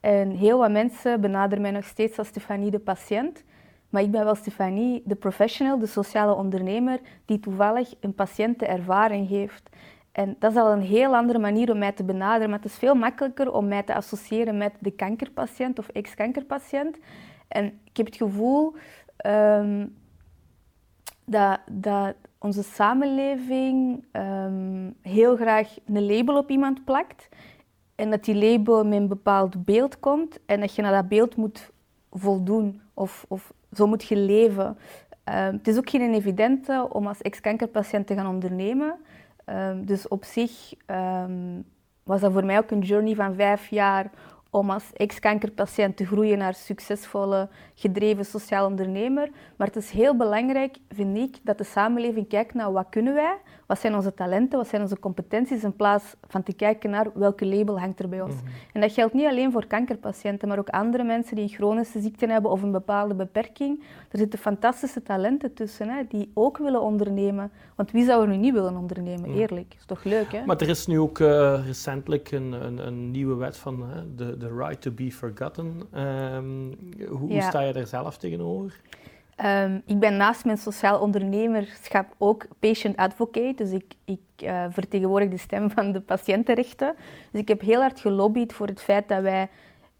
En 0.00 0.30
heel 0.30 0.58
wat 0.58 0.70
mensen 0.70 1.20
benaderen 1.20 1.62
mij 1.62 1.70
nog 1.70 1.84
steeds 1.84 2.18
als 2.18 2.28
Stefanie 2.28 2.70
de 2.70 2.78
patiënt. 2.78 3.44
Maar 3.88 4.02
ik 4.02 4.10
ben 4.10 4.24
wel 4.24 4.34
Stefanie, 4.34 5.02
de 5.04 5.14
professional, 5.14 5.78
de 5.78 5.86
sociale 5.86 6.34
ondernemer, 6.34 7.00
die 7.24 7.40
toevallig 7.40 7.94
een 8.00 8.14
patiëntenervaring 8.14 9.28
heeft. 9.28 9.68
En 10.12 10.36
dat 10.38 10.52
is 10.52 10.58
al 10.58 10.72
een 10.72 10.82
heel 10.82 11.16
andere 11.16 11.38
manier 11.38 11.72
om 11.72 11.78
mij 11.78 11.92
te 11.92 12.04
benaderen. 12.04 12.50
Maar 12.50 12.58
het 12.58 12.70
is 12.70 12.78
veel 12.78 12.94
makkelijker 12.94 13.52
om 13.52 13.68
mij 13.68 13.82
te 13.82 13.94
associëren 13.94 14.56
met 14.56 14.72
de 14.78 14.90
kankerpatiënt 14.90 15.78
of 15.78 15.88
ex-kankerpatiënt. 15.88 16.96
En 17.50 17.64
ik 17.84 17.96
heb 17.96 18.06
het 18.06 18.16
gevoel 18.16 18.74
ehm, 19.16 19.86
dat, 21.24 21.60
dat 21.70 22.14
onze 22.38 22.62
samenleving 22.62 24.04
um, 24.12 24.96
heel 25.02 25.36
graag 25.36 25.76
een 25.86 26.06
label 26.06 26.36
op 26.36 26.50
iemand 26.50 26.84
plakt. 26.84 27.28
En 27.94 28.10
dat 28.10 28.24
die 28.24 28.34
label 28.34 28.84
met 28.84 28.98
een 28.98 29.08
bepaald 29.08 29.64
beeld 29.64 30.00
komt 30.00 30.38
en 30.46 30.60
dat 30.60 30.74
je 30.74 30.82
naar 30.82 30.92
dat 30.92 31.08
beeld 31.08 31.36
moet 31.36 31.70
voldoen 32.10 32.80
of, 32.94 33.24
of 33.28 33.52
zo 33.72 33.86
moet 33.86 34.04
je 34.04 34.16
leven. 34.16 34.66
Um, 34.66 34.76
het 35.34 35.68
is 35.68 35.76
ook 35.76 35.90
geen 35.90 36.14
evidente 36.14 36.86
om 36.90 37.06
als 37.06 37.22
ex-kankerpatiënt 37.22 38.06
te 38.06 38.14
gaan 38.14 38.26
ondernemen. 38.26 38.94
Dus 39.84 40.08
op 40.08 40.24
zich 40.24 40.74
was 42.02 42.20
dat 42.20 42.32
voor 42.32 42.44
mij 42.44 42.58
ook 42.58 42.70
een 42.70 42.80
journey 42.80 43.14
van 43.14 43.34
vijf 43.34 43.68
jaar 43.68 44.10
om 44.50 44.70
als 44.70 44.92
ex-kankerpatiënt 44.92 45.96
te 45.96 46.06
groeien 46.06 46.38
naar 46.38 46.54
succesvolle, 46.54 47.48
gedreven 47.74 48.24
sociaal 48.24 48.66
ondernemer. 48.66 49.30
Maar 49.56 49.66
het 49.66 49.76
is 49.76 49.90
heel 49.90 50.16
belangrijk, 50.16 50.76
vind 50.88 51.16
ik, 51.16 51.36
dat 51.42 51.58
de 51.58 51.64
samenleving 51.64 52.28
kijkt 52.28 52.54
naar 52.54 52.72
wat 52.72 52.86
kunnen 52.90 53.14
wij, 53.14 53.36
wat 53.70 53.78
zijn 53.78 53.94
onze 53.94 54.14
talenten, 54.14 54.58
wat 54.58 54.68
zijn 54.68 54.82
onze 54.82 54.98
competenties, 54.98 55.62
in 55.62 55.76
plaats 55.76 56.04
van 56.28 56.42
te 56.42 56.52
kijken 56.52 56.90
naar 56.90 57.06
welke 57.14 57.46
label 57.46 57.80
hangt 57.80 58.00
er 58.00 58.08
bij 58.08 58.20
ons. 58.20 58.34
Mhm. 58.34 58.44
En 58.72 58.80
dat 58.80 58.92
geldt 58.92 59.14
niet 59.14 59.26
alleen 59.26 59.52
voor 59.52 59.66
kankerpatiënten, 59.66 60.48
maar 60.48 60.58
ook 60.58 60.68
andere 60.68 61.04
mensen 61.04 61.34
die 61.34 61.44
een 61.44 61.50
chronische 61.50 62.00
ziekte 62.00 62.26
hebben 62.26 62.50
of 62.50 62.62
een 62.62 62.70
bepaalde 62.70 63.14
beperking. 63.14 63.82
Er 64.10 64.18
zitten 64.18 64.38
fantastische 64.38 65.02
talenten 65.02 65.54
tussen, 65.54 65.88
hè, 65.88 66.02
die 66.08 66.30
ook 66.34 66.58
willen 66.58 66.80
ondernemen. 66.80 67.50
Want 67.74 67.90
wie 67.90 68.04
zou 68.04 68.22
er 68.22 68.28
nu 68.28 68.36
niet 68.36 68.52
willen 68.52 68.76
ondernemen, 68.76 69.34
eerlijk? 69.34 69.74
Is 69.78 69.84
toch 69.84 70.04
leuk, 70.04 70.32
hè? 70.32 70.44
Maar 70.44 70.60
er 70.60 70.68
is 70.68 70.86
nu 70.86 70.98
ook 70.98 71.18
uh, 71.18 71.66
recentelijk 71.66 72.30
een, 72.30 72.52
een, 72.52 72.86
een, 72.86 73.10
nieuwe 73.10 73.34
wet 73.34 73.56
van 73.56 73.84
de, 74.16 74.54
right 74.56 74.80
to 74.80 74.90
be 74.90 75.12
forgotten. 75.12 75.82
Um, 75.94 76.74
hoe, 77.08 77.18
hoe 77.18 77.40
sta 77.40 77.60
je 77.60 77.72
daar 77.72 77.86
zelf 77.86 78.18
tegenover? 78.18 78.80
Um, 79.44 79.82
ik 79.86 79.98
ben 79.98 80.16
naast 80.16 80.44
mijn 80.44 80.58
sociaal 80.58 81.00
ondernemerschap 81.00 82.06
ook 82.18 82.46
patient 82.58 82.96
advocate, 82.96 83.54
dus 83.56 83.70
ik, 83.70 83.94
ik 84.04 84.20
uh, 84.42 84.64
vertegenwoordig 84.70 85.28
de 85.28 85.36
stem 85.36 85.70
van 85.70 85.92
de 85.92 86.00
patiëntenrechten. 86.00 86.94
Dus 87.30 87.40
ik 87.40 87.48
heb 87.48 87.60
heel 87.60 87.80
hard 87.80 88.00
gelobbyd 88.00 88.52
voor 88.52 88.66
het 88.66 88.82
feit 88.82 89.08
dat 89.08 89.22
wij 89.22 89.48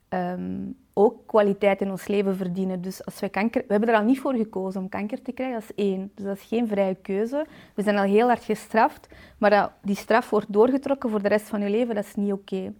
um, 0.09 0.77
ook 0.93 1.27
kwaliteit 1.27 1.81
in 1.81 1.91
ons 1.91 2.07
leven 2.07 2.37
verdienen. 2.37 2.81
Dus 2.81 3.05
als 3.05 3.21
wij 3.21 3.29
kanker... 3.29 3.61
We 3.67 3.73
hebben 3.73 3.89
er 3.89 3.95
al 3.95 4.05
niet 4.05 4.21
voor 4.21 4.35
gekozen 4.35 4.81
om 4.81 4.89
kanker 4.89 5.23
te 5.23 5.33
krijgen, 5.33 5.61
dat 5.61 5.71
is 5.77 5.85
één. 5.85 6.11
Dus 6.15 6.25
dat 6.25 6.37
is 6.37 6.43
geen 6.43 6.69
vrije 6.69 6.95
keuze. 6.95 7.47
We 7.75 7.83
zijn 7.83 7.99
al 7.99 8.05
heel 8.05 8.27
hard 8.27 8.45
gestraft, 8.45 9.09
maar 9.39 9.51
dat 9.51 9.73
die 9.83 9.97
straf 9.97 10.31
wordt 10.31 10.53
doorgetrokken 10.53 11.11
voor 11.11 11.23
de 11.23 11.29
rest 11.29 11.49
van 11.49 11.61
je 11.61 11.71
leven, 11.71 11.95
dat 11.95 12.05
is 12.05 12.15
niet 12.15 12.33
oké. 12.33 12.73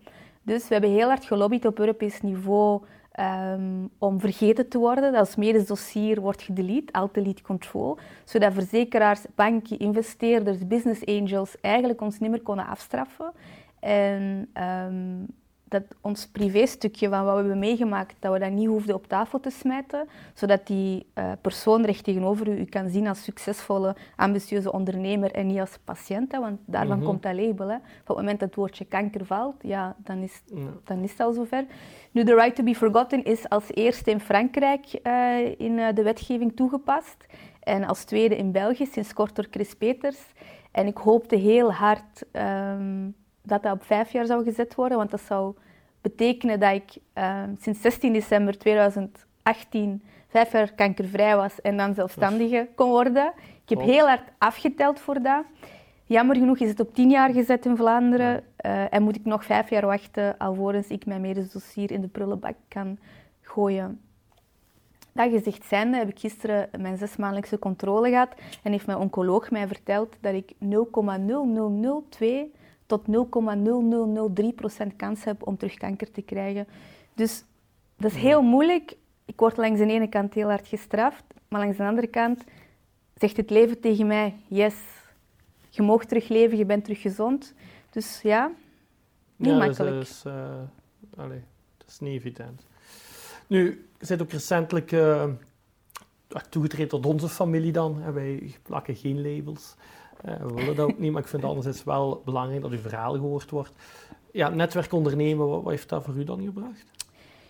Dus 0.43 0.69
we 0.69 0.73
hebben 0.73 0.91
heel 0.91 1.09
hard 1.09 1.25
gelobbyd 1.25 1.65
op 1.65 1.79
Europees 1.79 2.21
niveau 2.21 2.81
um, 3.19 3.91
om 3.99 4.21
vergeten 4.21 4.69
te 4.69 4.79
worden. 4.79 5.13
Dat 5.13 5.21
als 5.21 5.37
medisch 5.37 5.67
dossier 5.67 6.21
wordt 6.21 6.43
gedelete, 6.43 6.93
alt 6.93 7.15
delete 7.15 7.43
control, 7.43 7.99
zodat 8.25 8.53
verzekeraars, 8.53 9.21
banken, 9.35 9.79
investeerders, 9.79 10.67
business 10.67 11.07
angels 11.07 11.61
eigenlijk 11.61 12.01
ons 12.01 12.19
niet 12.19 12.31
meer 12.31 12.43
konden 12.43 12.67
afstraffen. 12.67 13.33
En 13.81 14.49
um, 14.89 15.27
dat 15.71 15.83
ons 16.01 16.27
privéstukje 16.27 17.09
van 17.09 17.25
wat 17.25 17.33
we 17.33 17.41
hebben 17.41 17.59
meegemaakt, 17.59 18.15
dat 18.19 18.33
we 18.33 18.39
dat 18.39 18.51
niet 18.51 18.67
hoefden 18.67 18.95
op 18.95 19.07
tafel 19.07 19.41
te 19.41 19.51
smijten, 19.51 20.09
zodat 20.35 20.67
die 20.67 21.07
uh, 21.15 21.33
persoon 21.41 21.85
recht 21.85 22.05
tegenover 22.05 22.49
u 22.49 22.59
u 22.61 22.65
kan 22.65 22.89
zien 22.89 23.07
als 23.07 23.23
succesvolle, 23.23 23.97
ambitieuze 24.17 24.73
ondernemer 24.73 25.33
en 25.33 25.47
niet 25.47 25.61
als 25.61 25.79
patiënt, 25.85 26.33
hè, 26.33 26.41
want 26.41 26.61
daarvan 26.65 26.97
mm 26.97 27.03
-hmm. 27.03 27.11
komt 27.11 27.23
dat 27.23 27.35
label. 27.35 27.69
Hè. 27.69 27.75
Op 27.75 28.07
het 28.07 28.17
moment 28.17 28.41
dat 28.41 28.49
het 28.49 28.59
woordje 28.59 28.85
kanker 28.85 29.27
valt, 29.27 29.57
ja, 29.63 29.97
dan 30.05 30.19
is, 30.19 30.43
ja. 30.47 30.69
dan 30.85 31.03
is 31.03 31.11
het 31.11 31.21
al 31.21 31.33
zover. 31.33 31.65
Nu, 32.11 32.25
de 32.25 32.35
right 32.35 32.55
to 32.55 32.63
be 32.63 32.75
forgotten 32.75 33.25
is 33.25 33.49
als 33.49 33.65
eerste 33.75 34.11
in 34.11 34.21
Frankrijk 34.21 35.01
uh, 35.03 35.47
in 35.47 35.79
uh, 35.79 35.89
de 35.95 36.03
wetgeving 36.03 36.57
toegepast 36.57 37.27
en 37.61 37.85
als 37.85 38.05
tweede 38.05 38.37
in 38.37 38.53
België, 38.53 38.87
sinds 38.87 39.13
kort 39.13 39.37
door 39.37 39.47
Chris 39.51 39.75
Peters. 39.75 40.19
En 40.71 40.87
ik 40.87 40.97
hoopte 40.97 41.37
heel 41.37 41.73
hard... 41.73 42.25
Um, 42.33 43.15
dat 43.51 43.63
dat 43.63 43.73
op 43.73 43.85
vijf 43.85 44.13
jaar 44.13 44.27
zou 44.27 44.45
gezet 44.45 44.75
worden, 44.75 44.99
want 44.99 45.11
dat 45.11 45.21
zou 45.21 45.55
betekenen 46.01 46.61
dat 46.61 46.75
ik 46.75 46.97
uh, 47.19 47.43
sinds 47.61 47.81
16 47.81 48.13
december 48.13 48.59
2018 48.59 50.03
vijf 50.29 50.53
jaar 50.53 50.73
kankervrij 50.73 51.37
was 51.37 51.61
en 51.61 51.77
dan 51.77 51.95
zelfstandige 51.95 52.69
kon 52.75 52.91
worden. 52.91 53.33
Ik 53.63 53.79
heb 53.79 53.81
heel 53.81 54.07
hard 54.07 54.29
afgeteld 54.39 55.01
voor 55.01 55.23
dat. 55.23 55.45
Jammer 56.05 56.37
genoeg 56.37 56.59
is 56.59 56.69
het 56.69 56.81
op 56.81 56.95
tien 56.95 57.11
jaar 57.11 57.33
gezet 57.33 57.67
in 57.67 57.77
Vlaanderen 57.77 58.45
uh, 58.67 58.95
en 58.95 59.03
moet 59.03 59.17
ik 59.17 59.25
nog 59.25 59.45
vijf 59.45 59.71
jaar 59.71 59.87
wachten 59.87 60.39
alvorens 60.39 60.89
ik 60.89 61.07
mijn 61.07 61.21
medisch 61.21 61.51
dossier 61.51 61.91
in 61.91 62.01
de 62.01 62.09
prullenbak 62.09 62.57
kan 62.69 62.99
gooien. 63.43 64.01
Dat 65.13 65.31
gezegd 65.31 65.65
zijnde 65.65 65.97
heb 65.97 66.09
ik 66.09 66.19
gisteren 66.19 66.69
mijn 66.79 66.99
zesmaandelijkse 66.99 67.59
controle 67.59 68.09
gehad 68.09 68.35
en 68.63 68.73
heeft 68.73 68.87
mijn 68.87 68.99
oncoloog 68.99 69.51
mij 69.51 69.67
verteld 69.67 70.17
dat 70.21 70.35
ik 70.35 70.53
0,0002 70.53 72.60
tot 72.91 73.07
0,0003% 74.91 74.97
kans 74.97 75.25
heb 75.25 75.47
om 75.47 75.57
terug 75.57 75.75
kanker 75.75 76.11
te 76.11 76.23
krijgen. 76.23 76.67
Dus 77.15 77.45
dat 77.97 78.11
is 78.11 78.17
heel 78.17 78.43
moeilijk. 78.43 78.97
Ik 79.25 79.41
word 79.41 79.57
langs 79.57 79.79
de 79.79 79.87
ene 79.87 80.09
kant 80.09 80.35
heel 80.35 80.49
hard 80.49 80.67
gestraft, 80.67 81.25
maar 81.49 81.61
langs 81.61 81.77
de 81.77 81.83
andere 81.83 82.07
kant 82.07 82.45
zegt 83.15 83.37
het 83.37 83.51
leven 83.51 83.81
tegen 83.81 84.07
mij: 84.07 84.35
yes, 84.49 84.75
je 85.69 85.83
mag 85.83 86.05
terug 86.05 86.29
leven, 86.29 86.59
je 86.59 86.65
bent 86.65 86.85
terug 86.85 87.01
gezond. 87.01 87.55
Dus 87.91 88.21
ja, 88.23 88.53
niet 89.37 89.51
ja, 89.51 89.57
makkelijk. 89.57 89.95
Dat 89.95 90.03
is, 90.03 90.23
uh, 90.27 90.61
allez, 91.17 91.41
dat 91.79 91.89
is 91.89 91.99
niet 91.99 92.19
evident. 92.19 92.63
Nu, 93.47 93.89
je 93.99 94.07
bent 94.07 94.23
ook 94.23 94.31
recentelijk 94.31 94.93
uh, 94.93 95.25
toegetreden 96.49 96.89
tot 96.89 97.07
onze 97.07 97.29
familie 97.29 97.73
dan. 97.73 98.13
Wij 98.13 98.55
plakken 98.63 98.97
geen 98.97 99.23
labels. 99.23 99.75
Uh, 100.25 100.35
we 100.37 100.55
willen 100.55 100.77
dat 100.77 100.87
ook 100.87 100.99
niet, 100.99 101.13
maar 101.13 101.23
ik 101.23 101.29
vind 101.29 101.65
het 101.65 101.85
wel 101.85 102.23
belangrijk 102.25 102.63
dat 102.63 102.71
uw 102.71 102.79
verhaal 102.79 103.13
gehoord 103.13 103.51
wordt. 103.51 103.73
Ja, 104.33 104.49
netwerk 104.49 104.93
ondernemen, 104.93 105.49
wat, 105.49 105.65
heeft 105.65 105.89
dat 105.89 106.05
voor 106.05 106.15
u 106.15 106.25
dan 106.25 106.43
gebracht? 106.43 106.85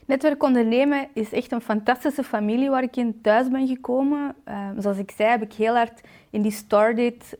Netwerk 0.04 0.42
ondernemen 0.42 1.08
is 1.12 1.32
echt 1.32 1.52
een 1.52 1.60
fantastische 1.60 2.24
familie 2.24 2.70
waar 2.70 2.82
ik 2.82 2.96
in 2.96 3.20
thuis 3.22 3.48
ben 3.48 3.66
gekomen. 3.66 4.34
Uh, 4.48 4.68
zoals 4.78 4.98
ik 4.98 5.10
zei, 5.10 5.30
heb 5.30 5.42
ik 5.42 5.52
heel 5.52 5.74
hard 5.74 6.00
in 6.30 6.42
die 6.42 6.52
Started, 6.52 7.38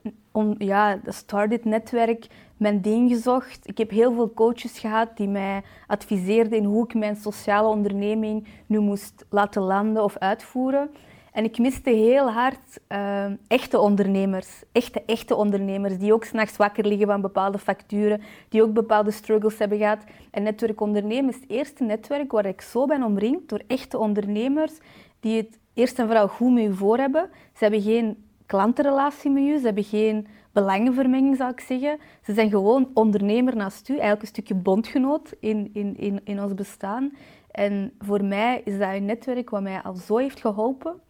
ja, 0.59 1.01
Started 1.07 1.65
netwerk 1.65 2.27
mijn 2.57 2.81
ding 2.81 3.11
gezocht. 3.11 3.69
Ik 3.69 3.79
heb 3.79 3.91
heel 3.91 4.13
veel 4.15 4.33
coaches 4.35 4.79
gehad 4.79 5.17
die 5.17 5.29
mij 5.29 5.63
adviseerden 5.87 6.59
in 6.59 6.65
hoe 6.65 6.85
ik 6.85 6.95
mijn 6.95 7.17
sociale 7.17 7.69
onderneming 7.69 8.47
nu 8.67 8.79
moest 8.79 9.25
laten 9.29 9.63
landen 9.63 10.05
of 10.05 10.19
uitvoeren. 10.19 10.91
En 11.33 11.45
ik 11.45 11.59
miste 11.59 11.91
heel 11.91 12.31
hard 12.31 12.81
uh, 12.89 13.25
echte 13.49 13.79
ondernemers, 13.79 14.63
echte, 14.73 15.03
echte 15.07 15.35
ondernemers, 15.35 15.99
die 15.99 16.13
ook 16.13 16.25
s'nachts 16.25 16.57
wakker 16.57 16.87
liggen 16.87 17.07
van 17.07 17.21
bepaalde 17.21 17.59
facturen, 17.59 18.23
die 18.49 18.63
ook 18.63 18.73
bepaalde 18.73 19.11
struggles 19.11 19.59
hebben 19.59 19.79
gehad. 19.79 20.05
En 20.31 20.43
netwerk 20.43 20.81
ondernemen 20.81 21.29
is 21.29 21.41
het 21.41 21.51
eerste 21.51 21.85
netwerk 21.85 22.33
waar 22.33 22.47
ik 22.47 22.61
zo 22.61 22.87
ben 22.87 23.03
omringd 23.03 23.49
door 23.49 23.63
echte 23.67 23.99
ondernemers 23.99 24.73
die 25.21 25.37
het 25.37 25.59
eerst 25.75 25.99
en 25.99 26.07
vooral 26.07 26.29
goed 26.29 26.53
met 26.53 26.65
u 26.65 26.75
voor 26.75 26.99
hebben. 26.99 27.29
Ze 27.33 27.59
hebben 27.65 27.83
geen 27.83 28.25
klantenrelatie 28.47 29.31
met 29.31 29.43
u, 29.43 29.59
ze 29.59 29.65
hebben 29.65 29.85
geen 29.85 30.27
belangenvermenging, 30.53 31.37
zou 31.37 31.51
ik 31.51 31.61
zeggen. 31.61 31.99
Ze 32.25 32.35
zijn 32.35 32.51
gewoon 32.51 32.91
ondernemer 32.95 33.57
naast 33.57 33.89
u, 33.89 33.93
eigenlijk 33.93 34.23
een 34.23 34.29
stukje 34.29 34.55
bondgenoot 34.55 35.35
in, 35.41 35.71
in, 35.73 35.97
in, 35.97 36.21
in 36.25 36.43
ons 36.43 36.55
bestaan. 36.55 37.13
En 37.51 37.93
voor 37.99 38.25
mij 38.25 38.61
is 38.65 38.79
dat 38.79 38.95
een 38.95 39.05
netwerk 39.05 39.51
wat 39.51 39.63
mij 39.63 39.81
al 39.83 39.95
zo 39.95 40.17
heeft 40.17 40.41
geholpen. 40.41 41.01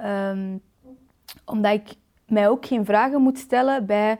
Um, 0.00 0.60
omdat 1.44 1.72
ik 1.72 1.94
mij 2.26 2.48
ook 2.48 2.66
geen 2.66 2.84
vragen 2.84 3.22
moet 3.22 3.38
stellen 3.38 3.86
bij... 3.86 4.18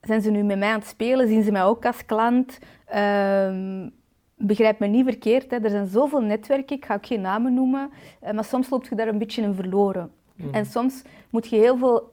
Zijn 0.00 0.22
ze 0.22 0.30
nu 0.30 0.42
met 0.42 0.58
mij 0.58 0.68
aan 0.68 0.78
het 0.78 0.88
spelen? 0.88 1.28
Zien 1.28 1.42
ze 1.42 1.52
mij 1.52 1.64
ook 1.64 1.86
als 1.86 2.04
klant? 2.04 2.58
Um, 2.94 3.92
begrijp 4.36 4.78
me 4.78 4.86
niet 4.86 5.04
verkeerd. 5.04 5.50
Hè. 5.50 5.56
Er 5.56 5.70
zijn 5.70 5.86
zoveel 5.86 6.20
netwerken, 6.20 6.76
ik 6.76 6.84
ga 6.84 6.94
ook 6.94 7.06
geen 7.06 7.20
namen 7.20 7.54
noemen. 7.54 7.90
Uh, 8.24 8.30
maar 8.30 8.44
soms 8.44 8.70
loop 8.70 8.88
je 8.88 8.94
daar 8.94 9.08
een 9.08 9.18
beetje 9.18 9.42
in 9.42 9.54
verloren. 9.54 10.12
En 10.52 10.66
soms 10.66 11.02
moet 11.30 11.48
je 11.48 11.56
heel 11.56 11.76
veel 11.76 12.12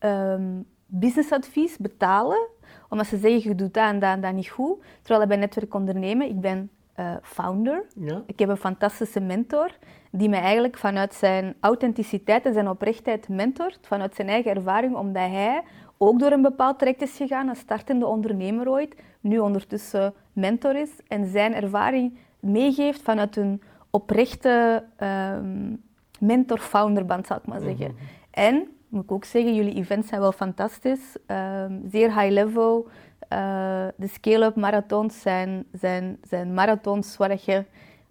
um, 0.00 0.64
businessadvies 0.86 1.76
betalen 1.76 2.48
omdat 2.88 3.06
ze 3.06 3.16
zeggen 3.16 3.48
je 3.50 3.54
doet 3.54 3.74
dat 3.74 3.88
en 3.88 3.98
dat 3.98 4.10
en 4.10 4.20
dat 4.20 4.32
niet 4.32 4.48
goed. 4.48 4.82
Terwijl 5.02 5.26
bij 5.26 5.36
Netwerk 5.36 5.74
Ondernemen, 5.74 6.28
ik 6.28 6.40
ben 6.40 6.70
uh, 7.00 7.12
founder. 7.22 7.84
Ja. 7.94 8.22
Ik 8.26 8.38
heb 8.38 8.48
een 8.48 8.56
fantastische 8.56 9.20
mentor 9.20 9.70
die 10.10 10.28
mij 10.28 10.40
eigenlijk 10.40 10.78
vanuit 10.78 11.14
zijn 11.14 11.54
authenticiteit 11.60 12.46
en 12.46 12.52
zijn 12.52 12.68
oprechtheid 12.68 13.28
mentort, 13.28 13.78
vanuit 13.82 14.14
zijn 14.14 14.28
eigen 14.28 14.54
ervaring, 14.54 14.96
omdat 14.96 15.28
hij 15.30 15.62
ook 15.98 16.18
door 16.18 16.32
een 16.32 16.42
bepaald 16.42 16.78
traject 16.78 17.02
is 17.02 17.16
gegaan, 17.16 17.48
een 17.48 17.56
startende 17.56 18.06
ondernemer 18.06 18.68
ooit, 18.68 18.94
nu 19.20 19.38
ondertussen 19.38 20.14
mentor 20.32 20.76
is 20.76 20.90
en 21.08 21.26
zijn 21.26 21.54
ervaring 21.54 22.18
meegeeft 22.40 23.02
vanuit 23.02 23.36
een 23.36 23.62
oprechte 23.90 24.84
um, 24.98 25.82
mentor-founder-band, 26.18 27.26
zal 27.26 27.36
ik 27.36 27.46
maar 27.46 27.60
zeggen. 27.60 27.90
Mhm. 27.90 28.04
En, 28.30 28.68
moet 28.88 29.04
ik 29.04 29.12
ook 29.12 29.24
zeggen, 29.24 29.54
jullie 29.54 29.74
events 29.74 30.08
zijn 30.08 30.20
wel 30.20 30.32
fantastisch, 30.32 31.16
um, 31.26 31.82
zeer 31.90 32.20
high 32.20 32.32
level. 32.32 32.88
Uh, 33.32 33.86
de 33.96 34.08
scale-up 34.08 34.56
marathons 34.56 35.20
zijn, 35.20 35.64
zijn, 35.72 36.18
zijn 36.28 36.54
marathons 36.54 37.16
waar 37.16 37.38
je 37.44 37.64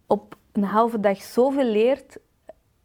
op 0.06 0.36
een 0.52 0.64
halve 0.64 1.00
dag 1.00 1.22
zoveel 1.22 1.66
leert. 1.66 2.18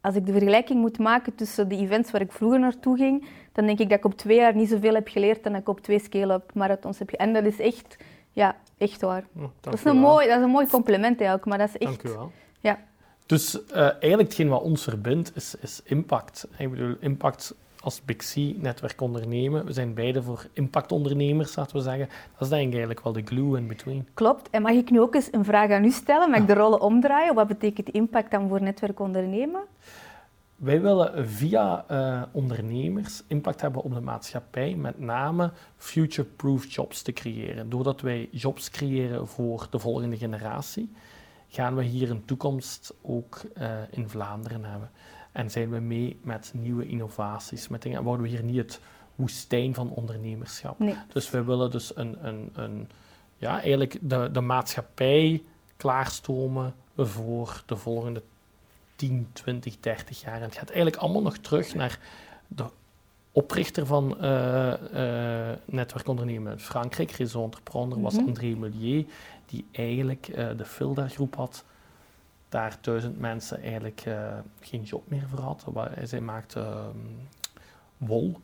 Als 0.01 0.15
ik 0.15 0.25
de 0.25 0.31
vergelijking 0.31 0.79
moet 0.79 0.99
maken 0.99 1.35
tussen 1.35 1.67
de 1.69 1.75
events 1.75 2.11
waar 2.11 2.21
ik 2.21 2.31
vroeger 2.31 2.59
naartoe 2.59 2.97
ging, 2.97 3.27
dan 3.51 3.65
denk 3.65 3.79
ik 3.79 3.89
dat 3.89 3.97
ik 3.97 4.05
op 4.05 4.17
twee 4.17 4.37
jaar 4.37 4.55
niet 4.55 4.69
zoveel 4.69 4.93
heb 4.93 5.07
geleerd 5.07 5.43
dan 5.43 5.55
ik 5.55 5.69
op 5.69 5.79
twee 5.79 5.99
scale-up 5.99 6.53
marathons 6.53 6.99
heb 6.99 7.09
geleerd. 7.09 7.35
En 7.35 7.43
dat 7.43 7.53
is 7.53 7.59
echt, 7.59 7.97
ja, 8.31 8.55
echt 8.77 9.01
waar. 9.01 9.23
Oh, 9.37 9.43
dat, 9.59 9.73
is 9.73 9.83
een 9.83 9.97
mooi, 9.97 10.27
dat 10.27 10.37
is 10.37 10.43
een 10.43 10.49
mooi 10.49 10.67
compliment 10.67 11.19
eigenlijk, 11.19 11.45
maar 11.45 11.57
dat 11.57 11.67
is 11.67 11.77
echt... 11.77 12.03
Dank 12.03 12.15
u 12.15 12.17
wel. 12.17 12.31
Ja. 12.59 12.79
Dus 13.25 13.59
uh, 13.71 13.77
eigenlijk 13.77 14.21
hetgeen 14.21 14.49
wat 14.49 14.61
ons 14.61 14.83
verbindt 14.83 15.35
is, 15.35 15.55
is 15.61 15.81
impact. 15.83 16.47
Ik 16.57 16.69
bedoel, 16.69 16.95
impact 16.99 17.55
als 17.79 18.01
Big 18.05 18.17
C 18.17 18.35
netwerk 18.61 19.01
ondernemen. 19.01 19.65
We 19.65 19.73
zijn 19.73 19.93
beide 19.93 20.23
voor 20.23 20.47
impactondernemers, 20.53 21.55
laten 21.55 21.75
we 21.75 21.81
zeggen. 21.81 22.07
Dat 22.07 22.41
is 22.41 22.49
denk 22.49 22.63
ik 22.63 22.69
eigenlijk 22.69 23.03
wel 23.03 23.13
de 23.13 23.21
glue 23.25 23.57
in 23.57 23.67
between. 23.67 24.07
Klopt. 24.13 24.49
En 24.49 24.61
mag 24.61 24.71
ik 24.71 24.89
nu 24.89 24.99
ook 24.99 25.15
eens 25.15 25.27
een 25.31 25.45
vraag 25.45 25.71
aan 25.71 25.83
u 25.83 25.91
stellen? 25.91 26.29
Mag 26.29 26.39
ik 26.39 26.47
de 26.47 26.53
rollen 26.53 26.81
omdraaien? 26.81 27.35
Wat 27.35 27.47
betekent 27.47 27.89
impact 27.89 28.31
dan 28.31 28.47
voor 28.47 28.61
netwerk 28.61 28.99
ondernemen? 28.99 29.61
Wij 30.55 30.81
willen 30.81 31.29
via 31.29 31.85
uh, 31.91 32.21
ondernemers 32.31 33.23
impact 33.27 33.61
hebben 33.61 33.81
op 33.81 33.93
de 33.93 34.01
maatschappij, 34.01 34.75
met 34.75 34.99
name 34.99 35.51
future-proof 35.75 36.65
jobs 36.73 37.01
te 37.01 37.13
creëren. 37.13 37.69
Doordat 37.69 38.01
wij 38.01 38.29
jobs 38.31 38.69
creëren 38.69 39.27
voor 39.27 39.67
de 39.69 39.79
volgende 39.79 40.17
generatie, 40.17 40.91
gaan 41.47 41.75
we 41.75 41.83
hier 41.83 42.09
een 42.09 42.25
toekomst 42.25 42.93
ook 43.01 43.41
uh, 43.57 43.71
in 43.89 44.09
Vlaanderen 44.09 44.63
hebben. 44.63 44.89
En 45.37 45.51
zijn 45.51 45.69
we 45.69 45.79
mee 45.79 46.19
met 46.21 46.51
nieuwe 46.55 46.87
innovaties, 46.87 47.67
met 47.67 47.81
dingen. 47.81 47.97
En 47.97 48.03
worden 48.03 48.23
we 48.23 48.29
hier 48.29 48.43
niet 48.43 48.57
het 48.57 48.79
woestijn 49.15 49.73
van 49.73 49.89
ondernemerschap. 49.89 50.79
Nee. 50.79 50.95
Dus 51.13 51.29
we 51.29 51.43
willen 51.43 51.71
dus 51.71 51.95
een, 51.95 52.27
een, 52.27 52.49
een, 52.53 52.89
ja, 53.37 53.61
eigenlijk 53.61 53.97
de, 54.01 54.29
de 54.31 54.41
maatschappij 54.41 55.43
klaarstomen 55.75 56.75
voor 56.97 57.63
de 57.65 57.75
volgende 57.75 58.23
10, 58.95 59.27
20, 59.33 59.79
30 59.79 60.21
jaar. 60.21 60.35
En 60.35 60.41
het 60.41 60.57
gaat 60.57 60.69
eigenlijk 60.69 60.97
allemaal 60.97 61.21
nog 61.21 61.37
terug 61.37 61.75
naar 61.75 61.99
de 62.47 62.65
oprichter 63.31 63.85
van 63.85 64.17
uh, 64.21 64.73
uh, 64.93 65.49
netwerkondernemen 65.65 66.51
in 66.51 66.59
Frankrijk, 66.59 67.11
Réseau 67.11 67.45
Entreprendre, 67.45 68.01
was 68.01 68.13
Mhm. 68.13 68.27
André 68.27 68.55
Mullier, 68.55 69.05
die 69.45 69.65
eigenlijk 69.71 70.27
uh, 70.27 70.49
de 70.57 70.65
Filda-groep 70.65 71.35
had, 71.35 71.63
daar 72.49 72.77
duizend 72.81 73.19
mensen 73.19 73.61
eigenlijk 73.61 74.03
geen 74.59 74.83
job 74.83 75.09
meer 75.09 75.27
voor 75.29 75.39
had. 75.39 75.65
Zij 76.03 76.21
maakte 76.21 76.59
um, 76.59 77.27
wol. 77.97 78.39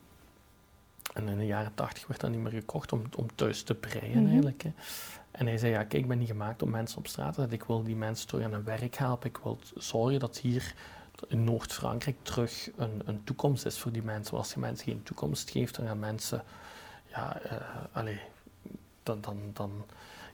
En 1.12 1.28
in 1.28 1.38
de 1.38 1.46
jaren 1.46 1.74
tachtig 1.74 2.06
werd 2.06 2.20
dat 2.20 2.30
niet 2.30 2.40
meer 2.40 2.52
gekocht 2.52 2.92
om, 2.92 3.02
om 3.16 3.26
thuis 3.34 3.62
te 3.62 3.74
breien 3.74 4.22
Mhm. 4.22 4.30
eigenlijk. 4.30 4.62
Hè. 4.62 4.72
En 5.30 5.46
hij 5.46 5.58
zei, 5.58 5.72
ja, 5.72 5.78
kijk, 5.78 6.02
ik 6.02 6.08
ben 6.08 6.18
niet 6.18 6.28
gemaakt 6.28 6.62
om 6.62 6.70
mensen 6.70 6.98
op 6.98 7.06
straat 7.06 7.34
te 7.34 7.40
zetten. 7.40 7.58
Ik 7.58 7.64
wil 7.64 7.82
die 7.82 7.96
mensen 7.96 8.26
terug 8.26 8.44
aan 8.44 8.52
hun 8.52 8.64
werk 8.64 8.96
helpen. 8.96 9.28
Ik 9.28 9.38
wil 9.42 9.58
zorgen 9.76 10.20
dat 10.20 10.38
hier 10.38 10.74
in 11.28 11.44
Noord-Frankrijk 11.44 12.16
terug 12.22 12.70
een, 12.76 13.02
een 13.04 13.24
toekomst 13.24 13.66
is 13.66 13.78
voor 13.78 13.92
die 13.92 14.02
mensen. 14.02 14.34
Want 14.34 14.44
als 14.44 14.54
je 14.54 14.60
mensen 14.60 14.84
geen 14.86 15.02
toekomst 15.02 15.50
geeft, 15.50 15.76
dan 15.76 15.86
gaan 15.86 15.98
mensen, 15.98 16.42
ja, 17.06 17.40
uh, 17.96 18.08
dan, 19.02 19.20
dan, 19.20 19.38
dan 19.52 19.84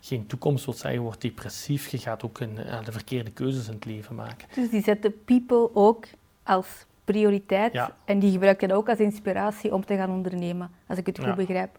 geen 0.01 0.27
toekomst 0.27 0.65
wil 0.65 0.75
zeggen, 0.75 1.01
wordt 1.03 1.21
depressief. 1.21 1.89
Je 1.89 1.99
gaat 1.99 2.25
ook 2.25 2.41
een, 2.41 2.57
uh, 2.67 2.85
de 2.85 2.93
verkeerde 2.93 3.31
keuzes 3.31 3.67
in 3.69 3.75
het 3.75 3.85
leven 3.85 4.15
maken. 4.15 4.49
Dus 4.55 4.71
die 4.71 4.83
zetten 4.83 5.25
people 5.25 5.71
ook 5.75 6.05
als 6.43 6.87
prioriteit 7.05 7.73
Ja. 7.73 7.97
en 8.05 8.19
die 8.19 8.33
gebruiken 8.33 8.69
dat 8.69 8.77
ook 8.77 8.89
als 8.89 8.99
inspiratie 8.99 9.75
om 9.75 9.85
te 9.85 9.97
gaan 9.97 10.11
ondernemen, 10.11 10.71
als 10.87 10.99
ik 10.99 11.07
het 11.07 11.19
goed 11.19 11.27
Ja. 11.27 11.35
begrijp. 11.35 11.79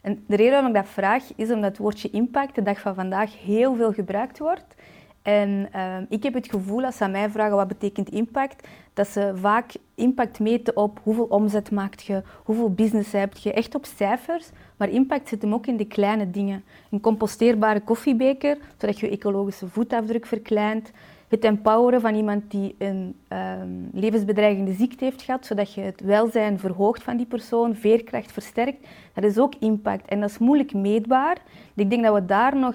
En 0.00 0.24
de 0.26 0.36
reden 0.36 0.52
waarom 0.52 0.68
ik 0.68 0.74
dat 0.76 0.88
vraag 0.88 1.24
is 1.36 1.50
omdat 1.50 1.70
het 1.70 1.78
woordje 1.78 2.10
impact 2.10 2.54
de 2.54 2.62
dag 2.62 2.80
van 2.80 2.94
vandaag 2.94 3.38
heel 3.42 3.74
veel 3.76 3.92
gebruikt 3.92 4.38
wordt. 4.38 4.74
En 5.22 5.68
uh, 5.76 5.96
ik 6.08 6.22
heb 6.22 6.34
het 6.34 6.50
gevoel, 6.50 6.84
als 6.84 6.96
ze 6.96 7.04
aan 7.04 7.10
mij 7.10 7.30
vragen 7.30 7.56
wat 7.56 7.68
betekent 7.68 8.08
impact, 8.08 8.68
dat 8.94 9.08
ze 9.08 9.32
vaak 9.34 9.72
impact 9.94 10.40
meten 10.40 10.76
op 10.76 11.00
hoeveel 11.02 11.24
omzet 11.24 11.70
maakt 11.70 12.04
je, 12.04 12.22
hoeveel 12.44 12.72
business 12.72 13.12
heb 13.12 13.36
je, 13.36 13.52
echt 13.52 13.74
op 13.74 13.84
cijfers. 13.84 14.50
Maar 14.76 14.88
impact 14.88 15.28
zit 15.28 15.42
hem 15.42 15.54
ook 15.54 15.66
in 15.66 15.76
de 15.76 15.84
kleine 15.84 16.30
dingen. 16.30 16.64
Een 16.90 17.00
composteerbare 17.00 17.80
koffiebeker, 17.80 18.58
zodat 18.76 18.98
je 18.98 19.10
ecologische 19.10 19.68
voetafdruk 19.68 20.26
verkleint. 20.26 20.90
Het 21.28 21.44
empoweren 21.44 22.00
van 22.00 22.14
iemand 22.14 22.50
die 22.50 22.74
een 22.78 23.14
um, 23.28 23.90
levensbedreigende 23.92 24.72
ziekte 24.72 25.04
heeft 25.04 25.22
gehad, 25.22 25.46
zodat 25.46 25.74
je 25.74 25.80
het 25.80 26.00
welzijn 26.00 26.58
verhoogt 26.58 27.02
van 27.02 27.16
die 27.16 27.26
persoon, 27.26 27.74
veerkracht 27.74 28.32
versterkt. 28.32 28.86
Dat 29.14 29.24
is 29.24 29.38
ook 29.38 29.54
impact 29.58 30.08
en 30.08 30.20
dat 30.20 30.30
is 30.30 30.38
moeilijk 30.38 30.74
meetbaar. 30.74 31.36
Ik 31.74 31.90
denk 31.90 32.02
dat 32.04 32.14
we 32.14 32.24
daar 32.24 32.56
nog 32.56 32.74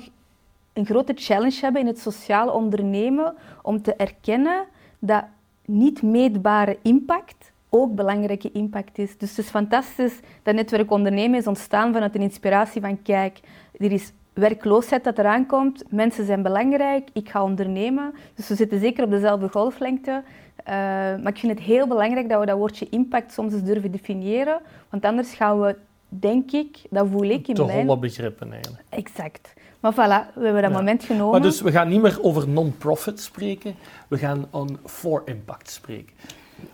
een 0.73 0.85
grote 0.85 1.13
challenge 1.15 1.59
hebben 1.61 1.81
in 1.81 1.87
het 1.87 1.99
sociaal 1.99 2.49
ondernemen 2.49 3.35
om 3.61 3.81
te 3.81 3.93
erkennen 3.93 4.65
dat 4.99 5.23
niet 5.65 6.01
meetbare 6.01 6.77
impact 6.81 7.51
ook 7.69 7.95
belangrijke 7.95 8.51
impact 8.51 8.97
is. 8.97 9.17
Dus 9.17 9.29
het 9.29 9.45
is 9.45 9.49
fantastisch 9.49 10.19
dat 10.43 10.55
netwerk 10.55 10.91
ondernemen 10.91 11.39
is 11.39 11.47
ontstaan 11.47 11.93
vanuit 11.93 12.15
een 12.15 12.21
inspiratie 12.21 12.81
van 12.81 13.01
kijk, 13.01 13.39
er 13.77 13.91
is 13.91 14.11
werkloosheid 14.33 15.03
dat 15.03 15.17
eraan 15.17 15.45
komt, 15.45 15.83
mensen 15.89 16.25
zijn 16.25 16.41
belangrijk, 16.41 17.09
ik 17.13 17.29
ga 17.29 17.43
ondernemen. 17.43 18.13
Dus 18.35 18.47
we 18.47 18.55
zitten 18.55 18.79
zeker 18.79 19.03
op 19.03 19.09
dezelfde 19.09 19.49
golflengte. 19.49 20.23
Uh, 20.59 20.73
maar 20.73 21.27
ik 21.27 21.37
vind 21.37 21.51
het 21.51 21.61
heel 21.61 21.87
belangrijk 21.87 22.29
dat 22.29 22.39
we 22.39 22.45
dat 22.45 22.57
woordje 22.57 22.89
impact 22.89 23.33
soms 23.33 23.53
eens 23.53 23.63
durven 23.63 23.91
definiëren, 23.91 24.61
want 24.89 25.05
anders 25.05 25.33
gaan 25.33 25.61
we, 25.61 25.75
denk 26.09 26.51
ik, 26.51 26.77
dat 26.89 27.07
voel 27.07 27.29
ik 27.29 27.47
in 27.47 27.55
Te 27.55 27.65
mijn... 27.65 27.87
holle 27.87 27.99
begrippen 27.99 28.51
eigenlijk. 28.51 28.83
Exact. 28.89 29.53
Maar 29.83 29.93
voilà, 29.93 30.33
we 30.33 30.43
hebben 30.43 30.61
dat 30.61 30.71
Ja. 30.71 30.77
moment 30.77 31.03
genomen. 31.03 31.31
Maar 31.31 31.41
dus 31.41 31.61
we 31.61 31.71
gaan 31.71 31.87
niet 31.89 32.01
meer 32.01 32.23
over 32.23 32.47
non-profit 32.49 33.19
spreken, 33.21 33.75
we 34.07 34.17
gaan 34.17 34.45
on 34.49 34.77
for 34.85 35.21
impact 35.25 35.69
spreken. 35.71 36.15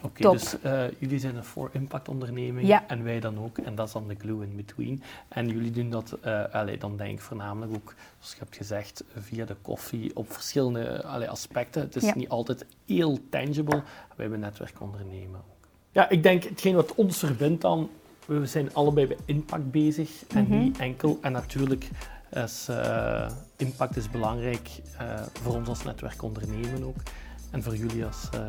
Oké, 0.02 0.32
dus 0.32 0.62
eh, 0.62 0.82
jullie 0.98 1.20
zijn 1.20 1.36
een 1.36 1.44
for 1.44 1.70
impact 1.74 2.10
onderneming 2.10 2.68
Ja. 2.68 2.84
en 2.88 3.04
wij 3.04 3.20
dan 3.20 3.40
ook, 3.40 3.58
en 3.58 3.76
dat 3.76 3.88
is 3.88 3.94
dan 3.94 4.08
de 4.08 4.16
glue 4.18 4.44
in 4.44 4.56
between. 4.56 5.04
En 5.28 5.48
jullie 5.48 5.72
doen 5.72 5.90
dat, 5.90 6.18
eh 6.22 6.44
allee, 6.52 6.78
dan 6.78 6.98
denk 6.98 7.12
ik 7.12 7.22
voornamelijk 7.22 7.74
ook, 7.76 7.94
zoals 8.20 8.32
je 8.34 8.40
hebt 8.40 8.56
gezegd, 8.58 9.04
via 9.18 9.46
de 9.46 9.56
koffie 9.62 10.12
op 10.16 10.32
verschillende 10.34 11.04
allee, 11.04 11.30
aspecten. 11.30 11.82
Het 11.82 11.96
is 11.96 12.04
Ja. 12.04 12.16
niet 12.16 12.30
altijd 12.30 12.66
heel 12.86 13.18
tangible, 13.30 13.76
wij 13.76 13.84
hebben 14.16 14.40
netwerk 14.40 14.82
ondernemen 14.82 15.40
ook. 15.40 15.68
Ja, 15.92 16.10
ik 16.10 16.24
denk 16.24 16.44
hetgeen 16.44 16.76
wat 16.76 16.96
ons 16.96 17.18
verbindt 17.18 17.62
dan, 17.62 17.90
we 18.26 18.46
zijn 18.46 18.74
allebei 18.74 19.08
bij 19.08 19.18
impact 19.26 19.72
bezig 19.72 20.24
en 20.28 20.44
Mhm. 20.44 20.58
niet 20.60 20.78
enkel. 20.78 21.18
En 21.22 21.32
natuurlijk 21.32 21.90
is 22.30 22.68
eh, 22.70 23.30
impact 23.58 23.96
is 23.96 24.10
belangrijk 24.10 24.70
eh, 24.98 25.22
voor 25.42 25.56
ons 25.56 25.68
als 25.68 25.84
netwerk 25.84 26.24
ondernemen 26.24 26.84
ook. 26.84 26.98
En 27.52 27.64
voor 27.64 27.76
jullie 27.76 28.06
als 28.06 28.30
uh, 28.36 28.42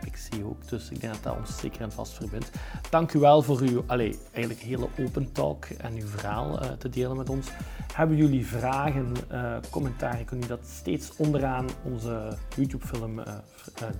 Pixie 0.00 0.44
ook. 0.44 0.68
Dus 0.68 0.90
ik 0.90 1.00
denk 1.00 1.12
dat 1.12 1.22
dat 1.22 1.36
ons 1.36 1.58
zeker 1.58 1.80
en 1.80 1.92
vast 1.92 2.12
verbindt. 2.12 2.50
Dank 2.90 3.12
u 3.12 3.18
wel 3.18 3.42
voor 3.42 3.60
uw 3.60 3.84
allee, 3.86 4.18
eigenlijk 4.32 4.64
hele 4.64 4.88
open 4.98 5.32
talk 5.32 5.64
en 5.64 5.94
uw 5.94 6.06
verhaal 6.06 6.58
te 6.78 6.88
delen 6.88 7.16
met 7.16 7.30
ons. 7.30 7.46
Hebben 7.92 8.16
jullie 8.16 8.46
vragen, 8.46 9.14
eh 9.28 9.56
commentaren, 9.70 10.24
kunnen 10.24 10.46
jullie 10.46 10.62
dat 10.62 10.72
steeds 10.72 11.12
onderaan 11.16 11.68
onze 11.84 12.36
YouTube-film 12.56 13.22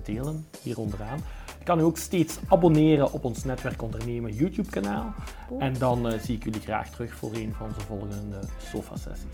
delen, 0.03 0.47
hier 0.61 0.79
onderaan. 0.79 1.19
Kan 1.63 1.79
u 1.79 1.83
ook 1.83 1.97
steeds 1.97 2.37
abonneren 2.47 3.11
op 3.11 3.23
ons 3.23 3.43
Netwerk 3.43 3.81
Ondernemen 3.81 4.33
YouTube-kanaal. 4.33 5.13
En 5.59 5.73
dan 5.73 6.09
eh, 6.09 6.19
zie 6.19 6.35
ik 6.35 6.43
jullie 6.43 6.61
graag 6.61 6.89
terug 6.89 7.13
voor 7.13 7.33
een 7.33 7.53
van 7.57 7.67
onze 7.67 7.79
volgende 7.79 8.39
sofa-sessies. 8.57 9.33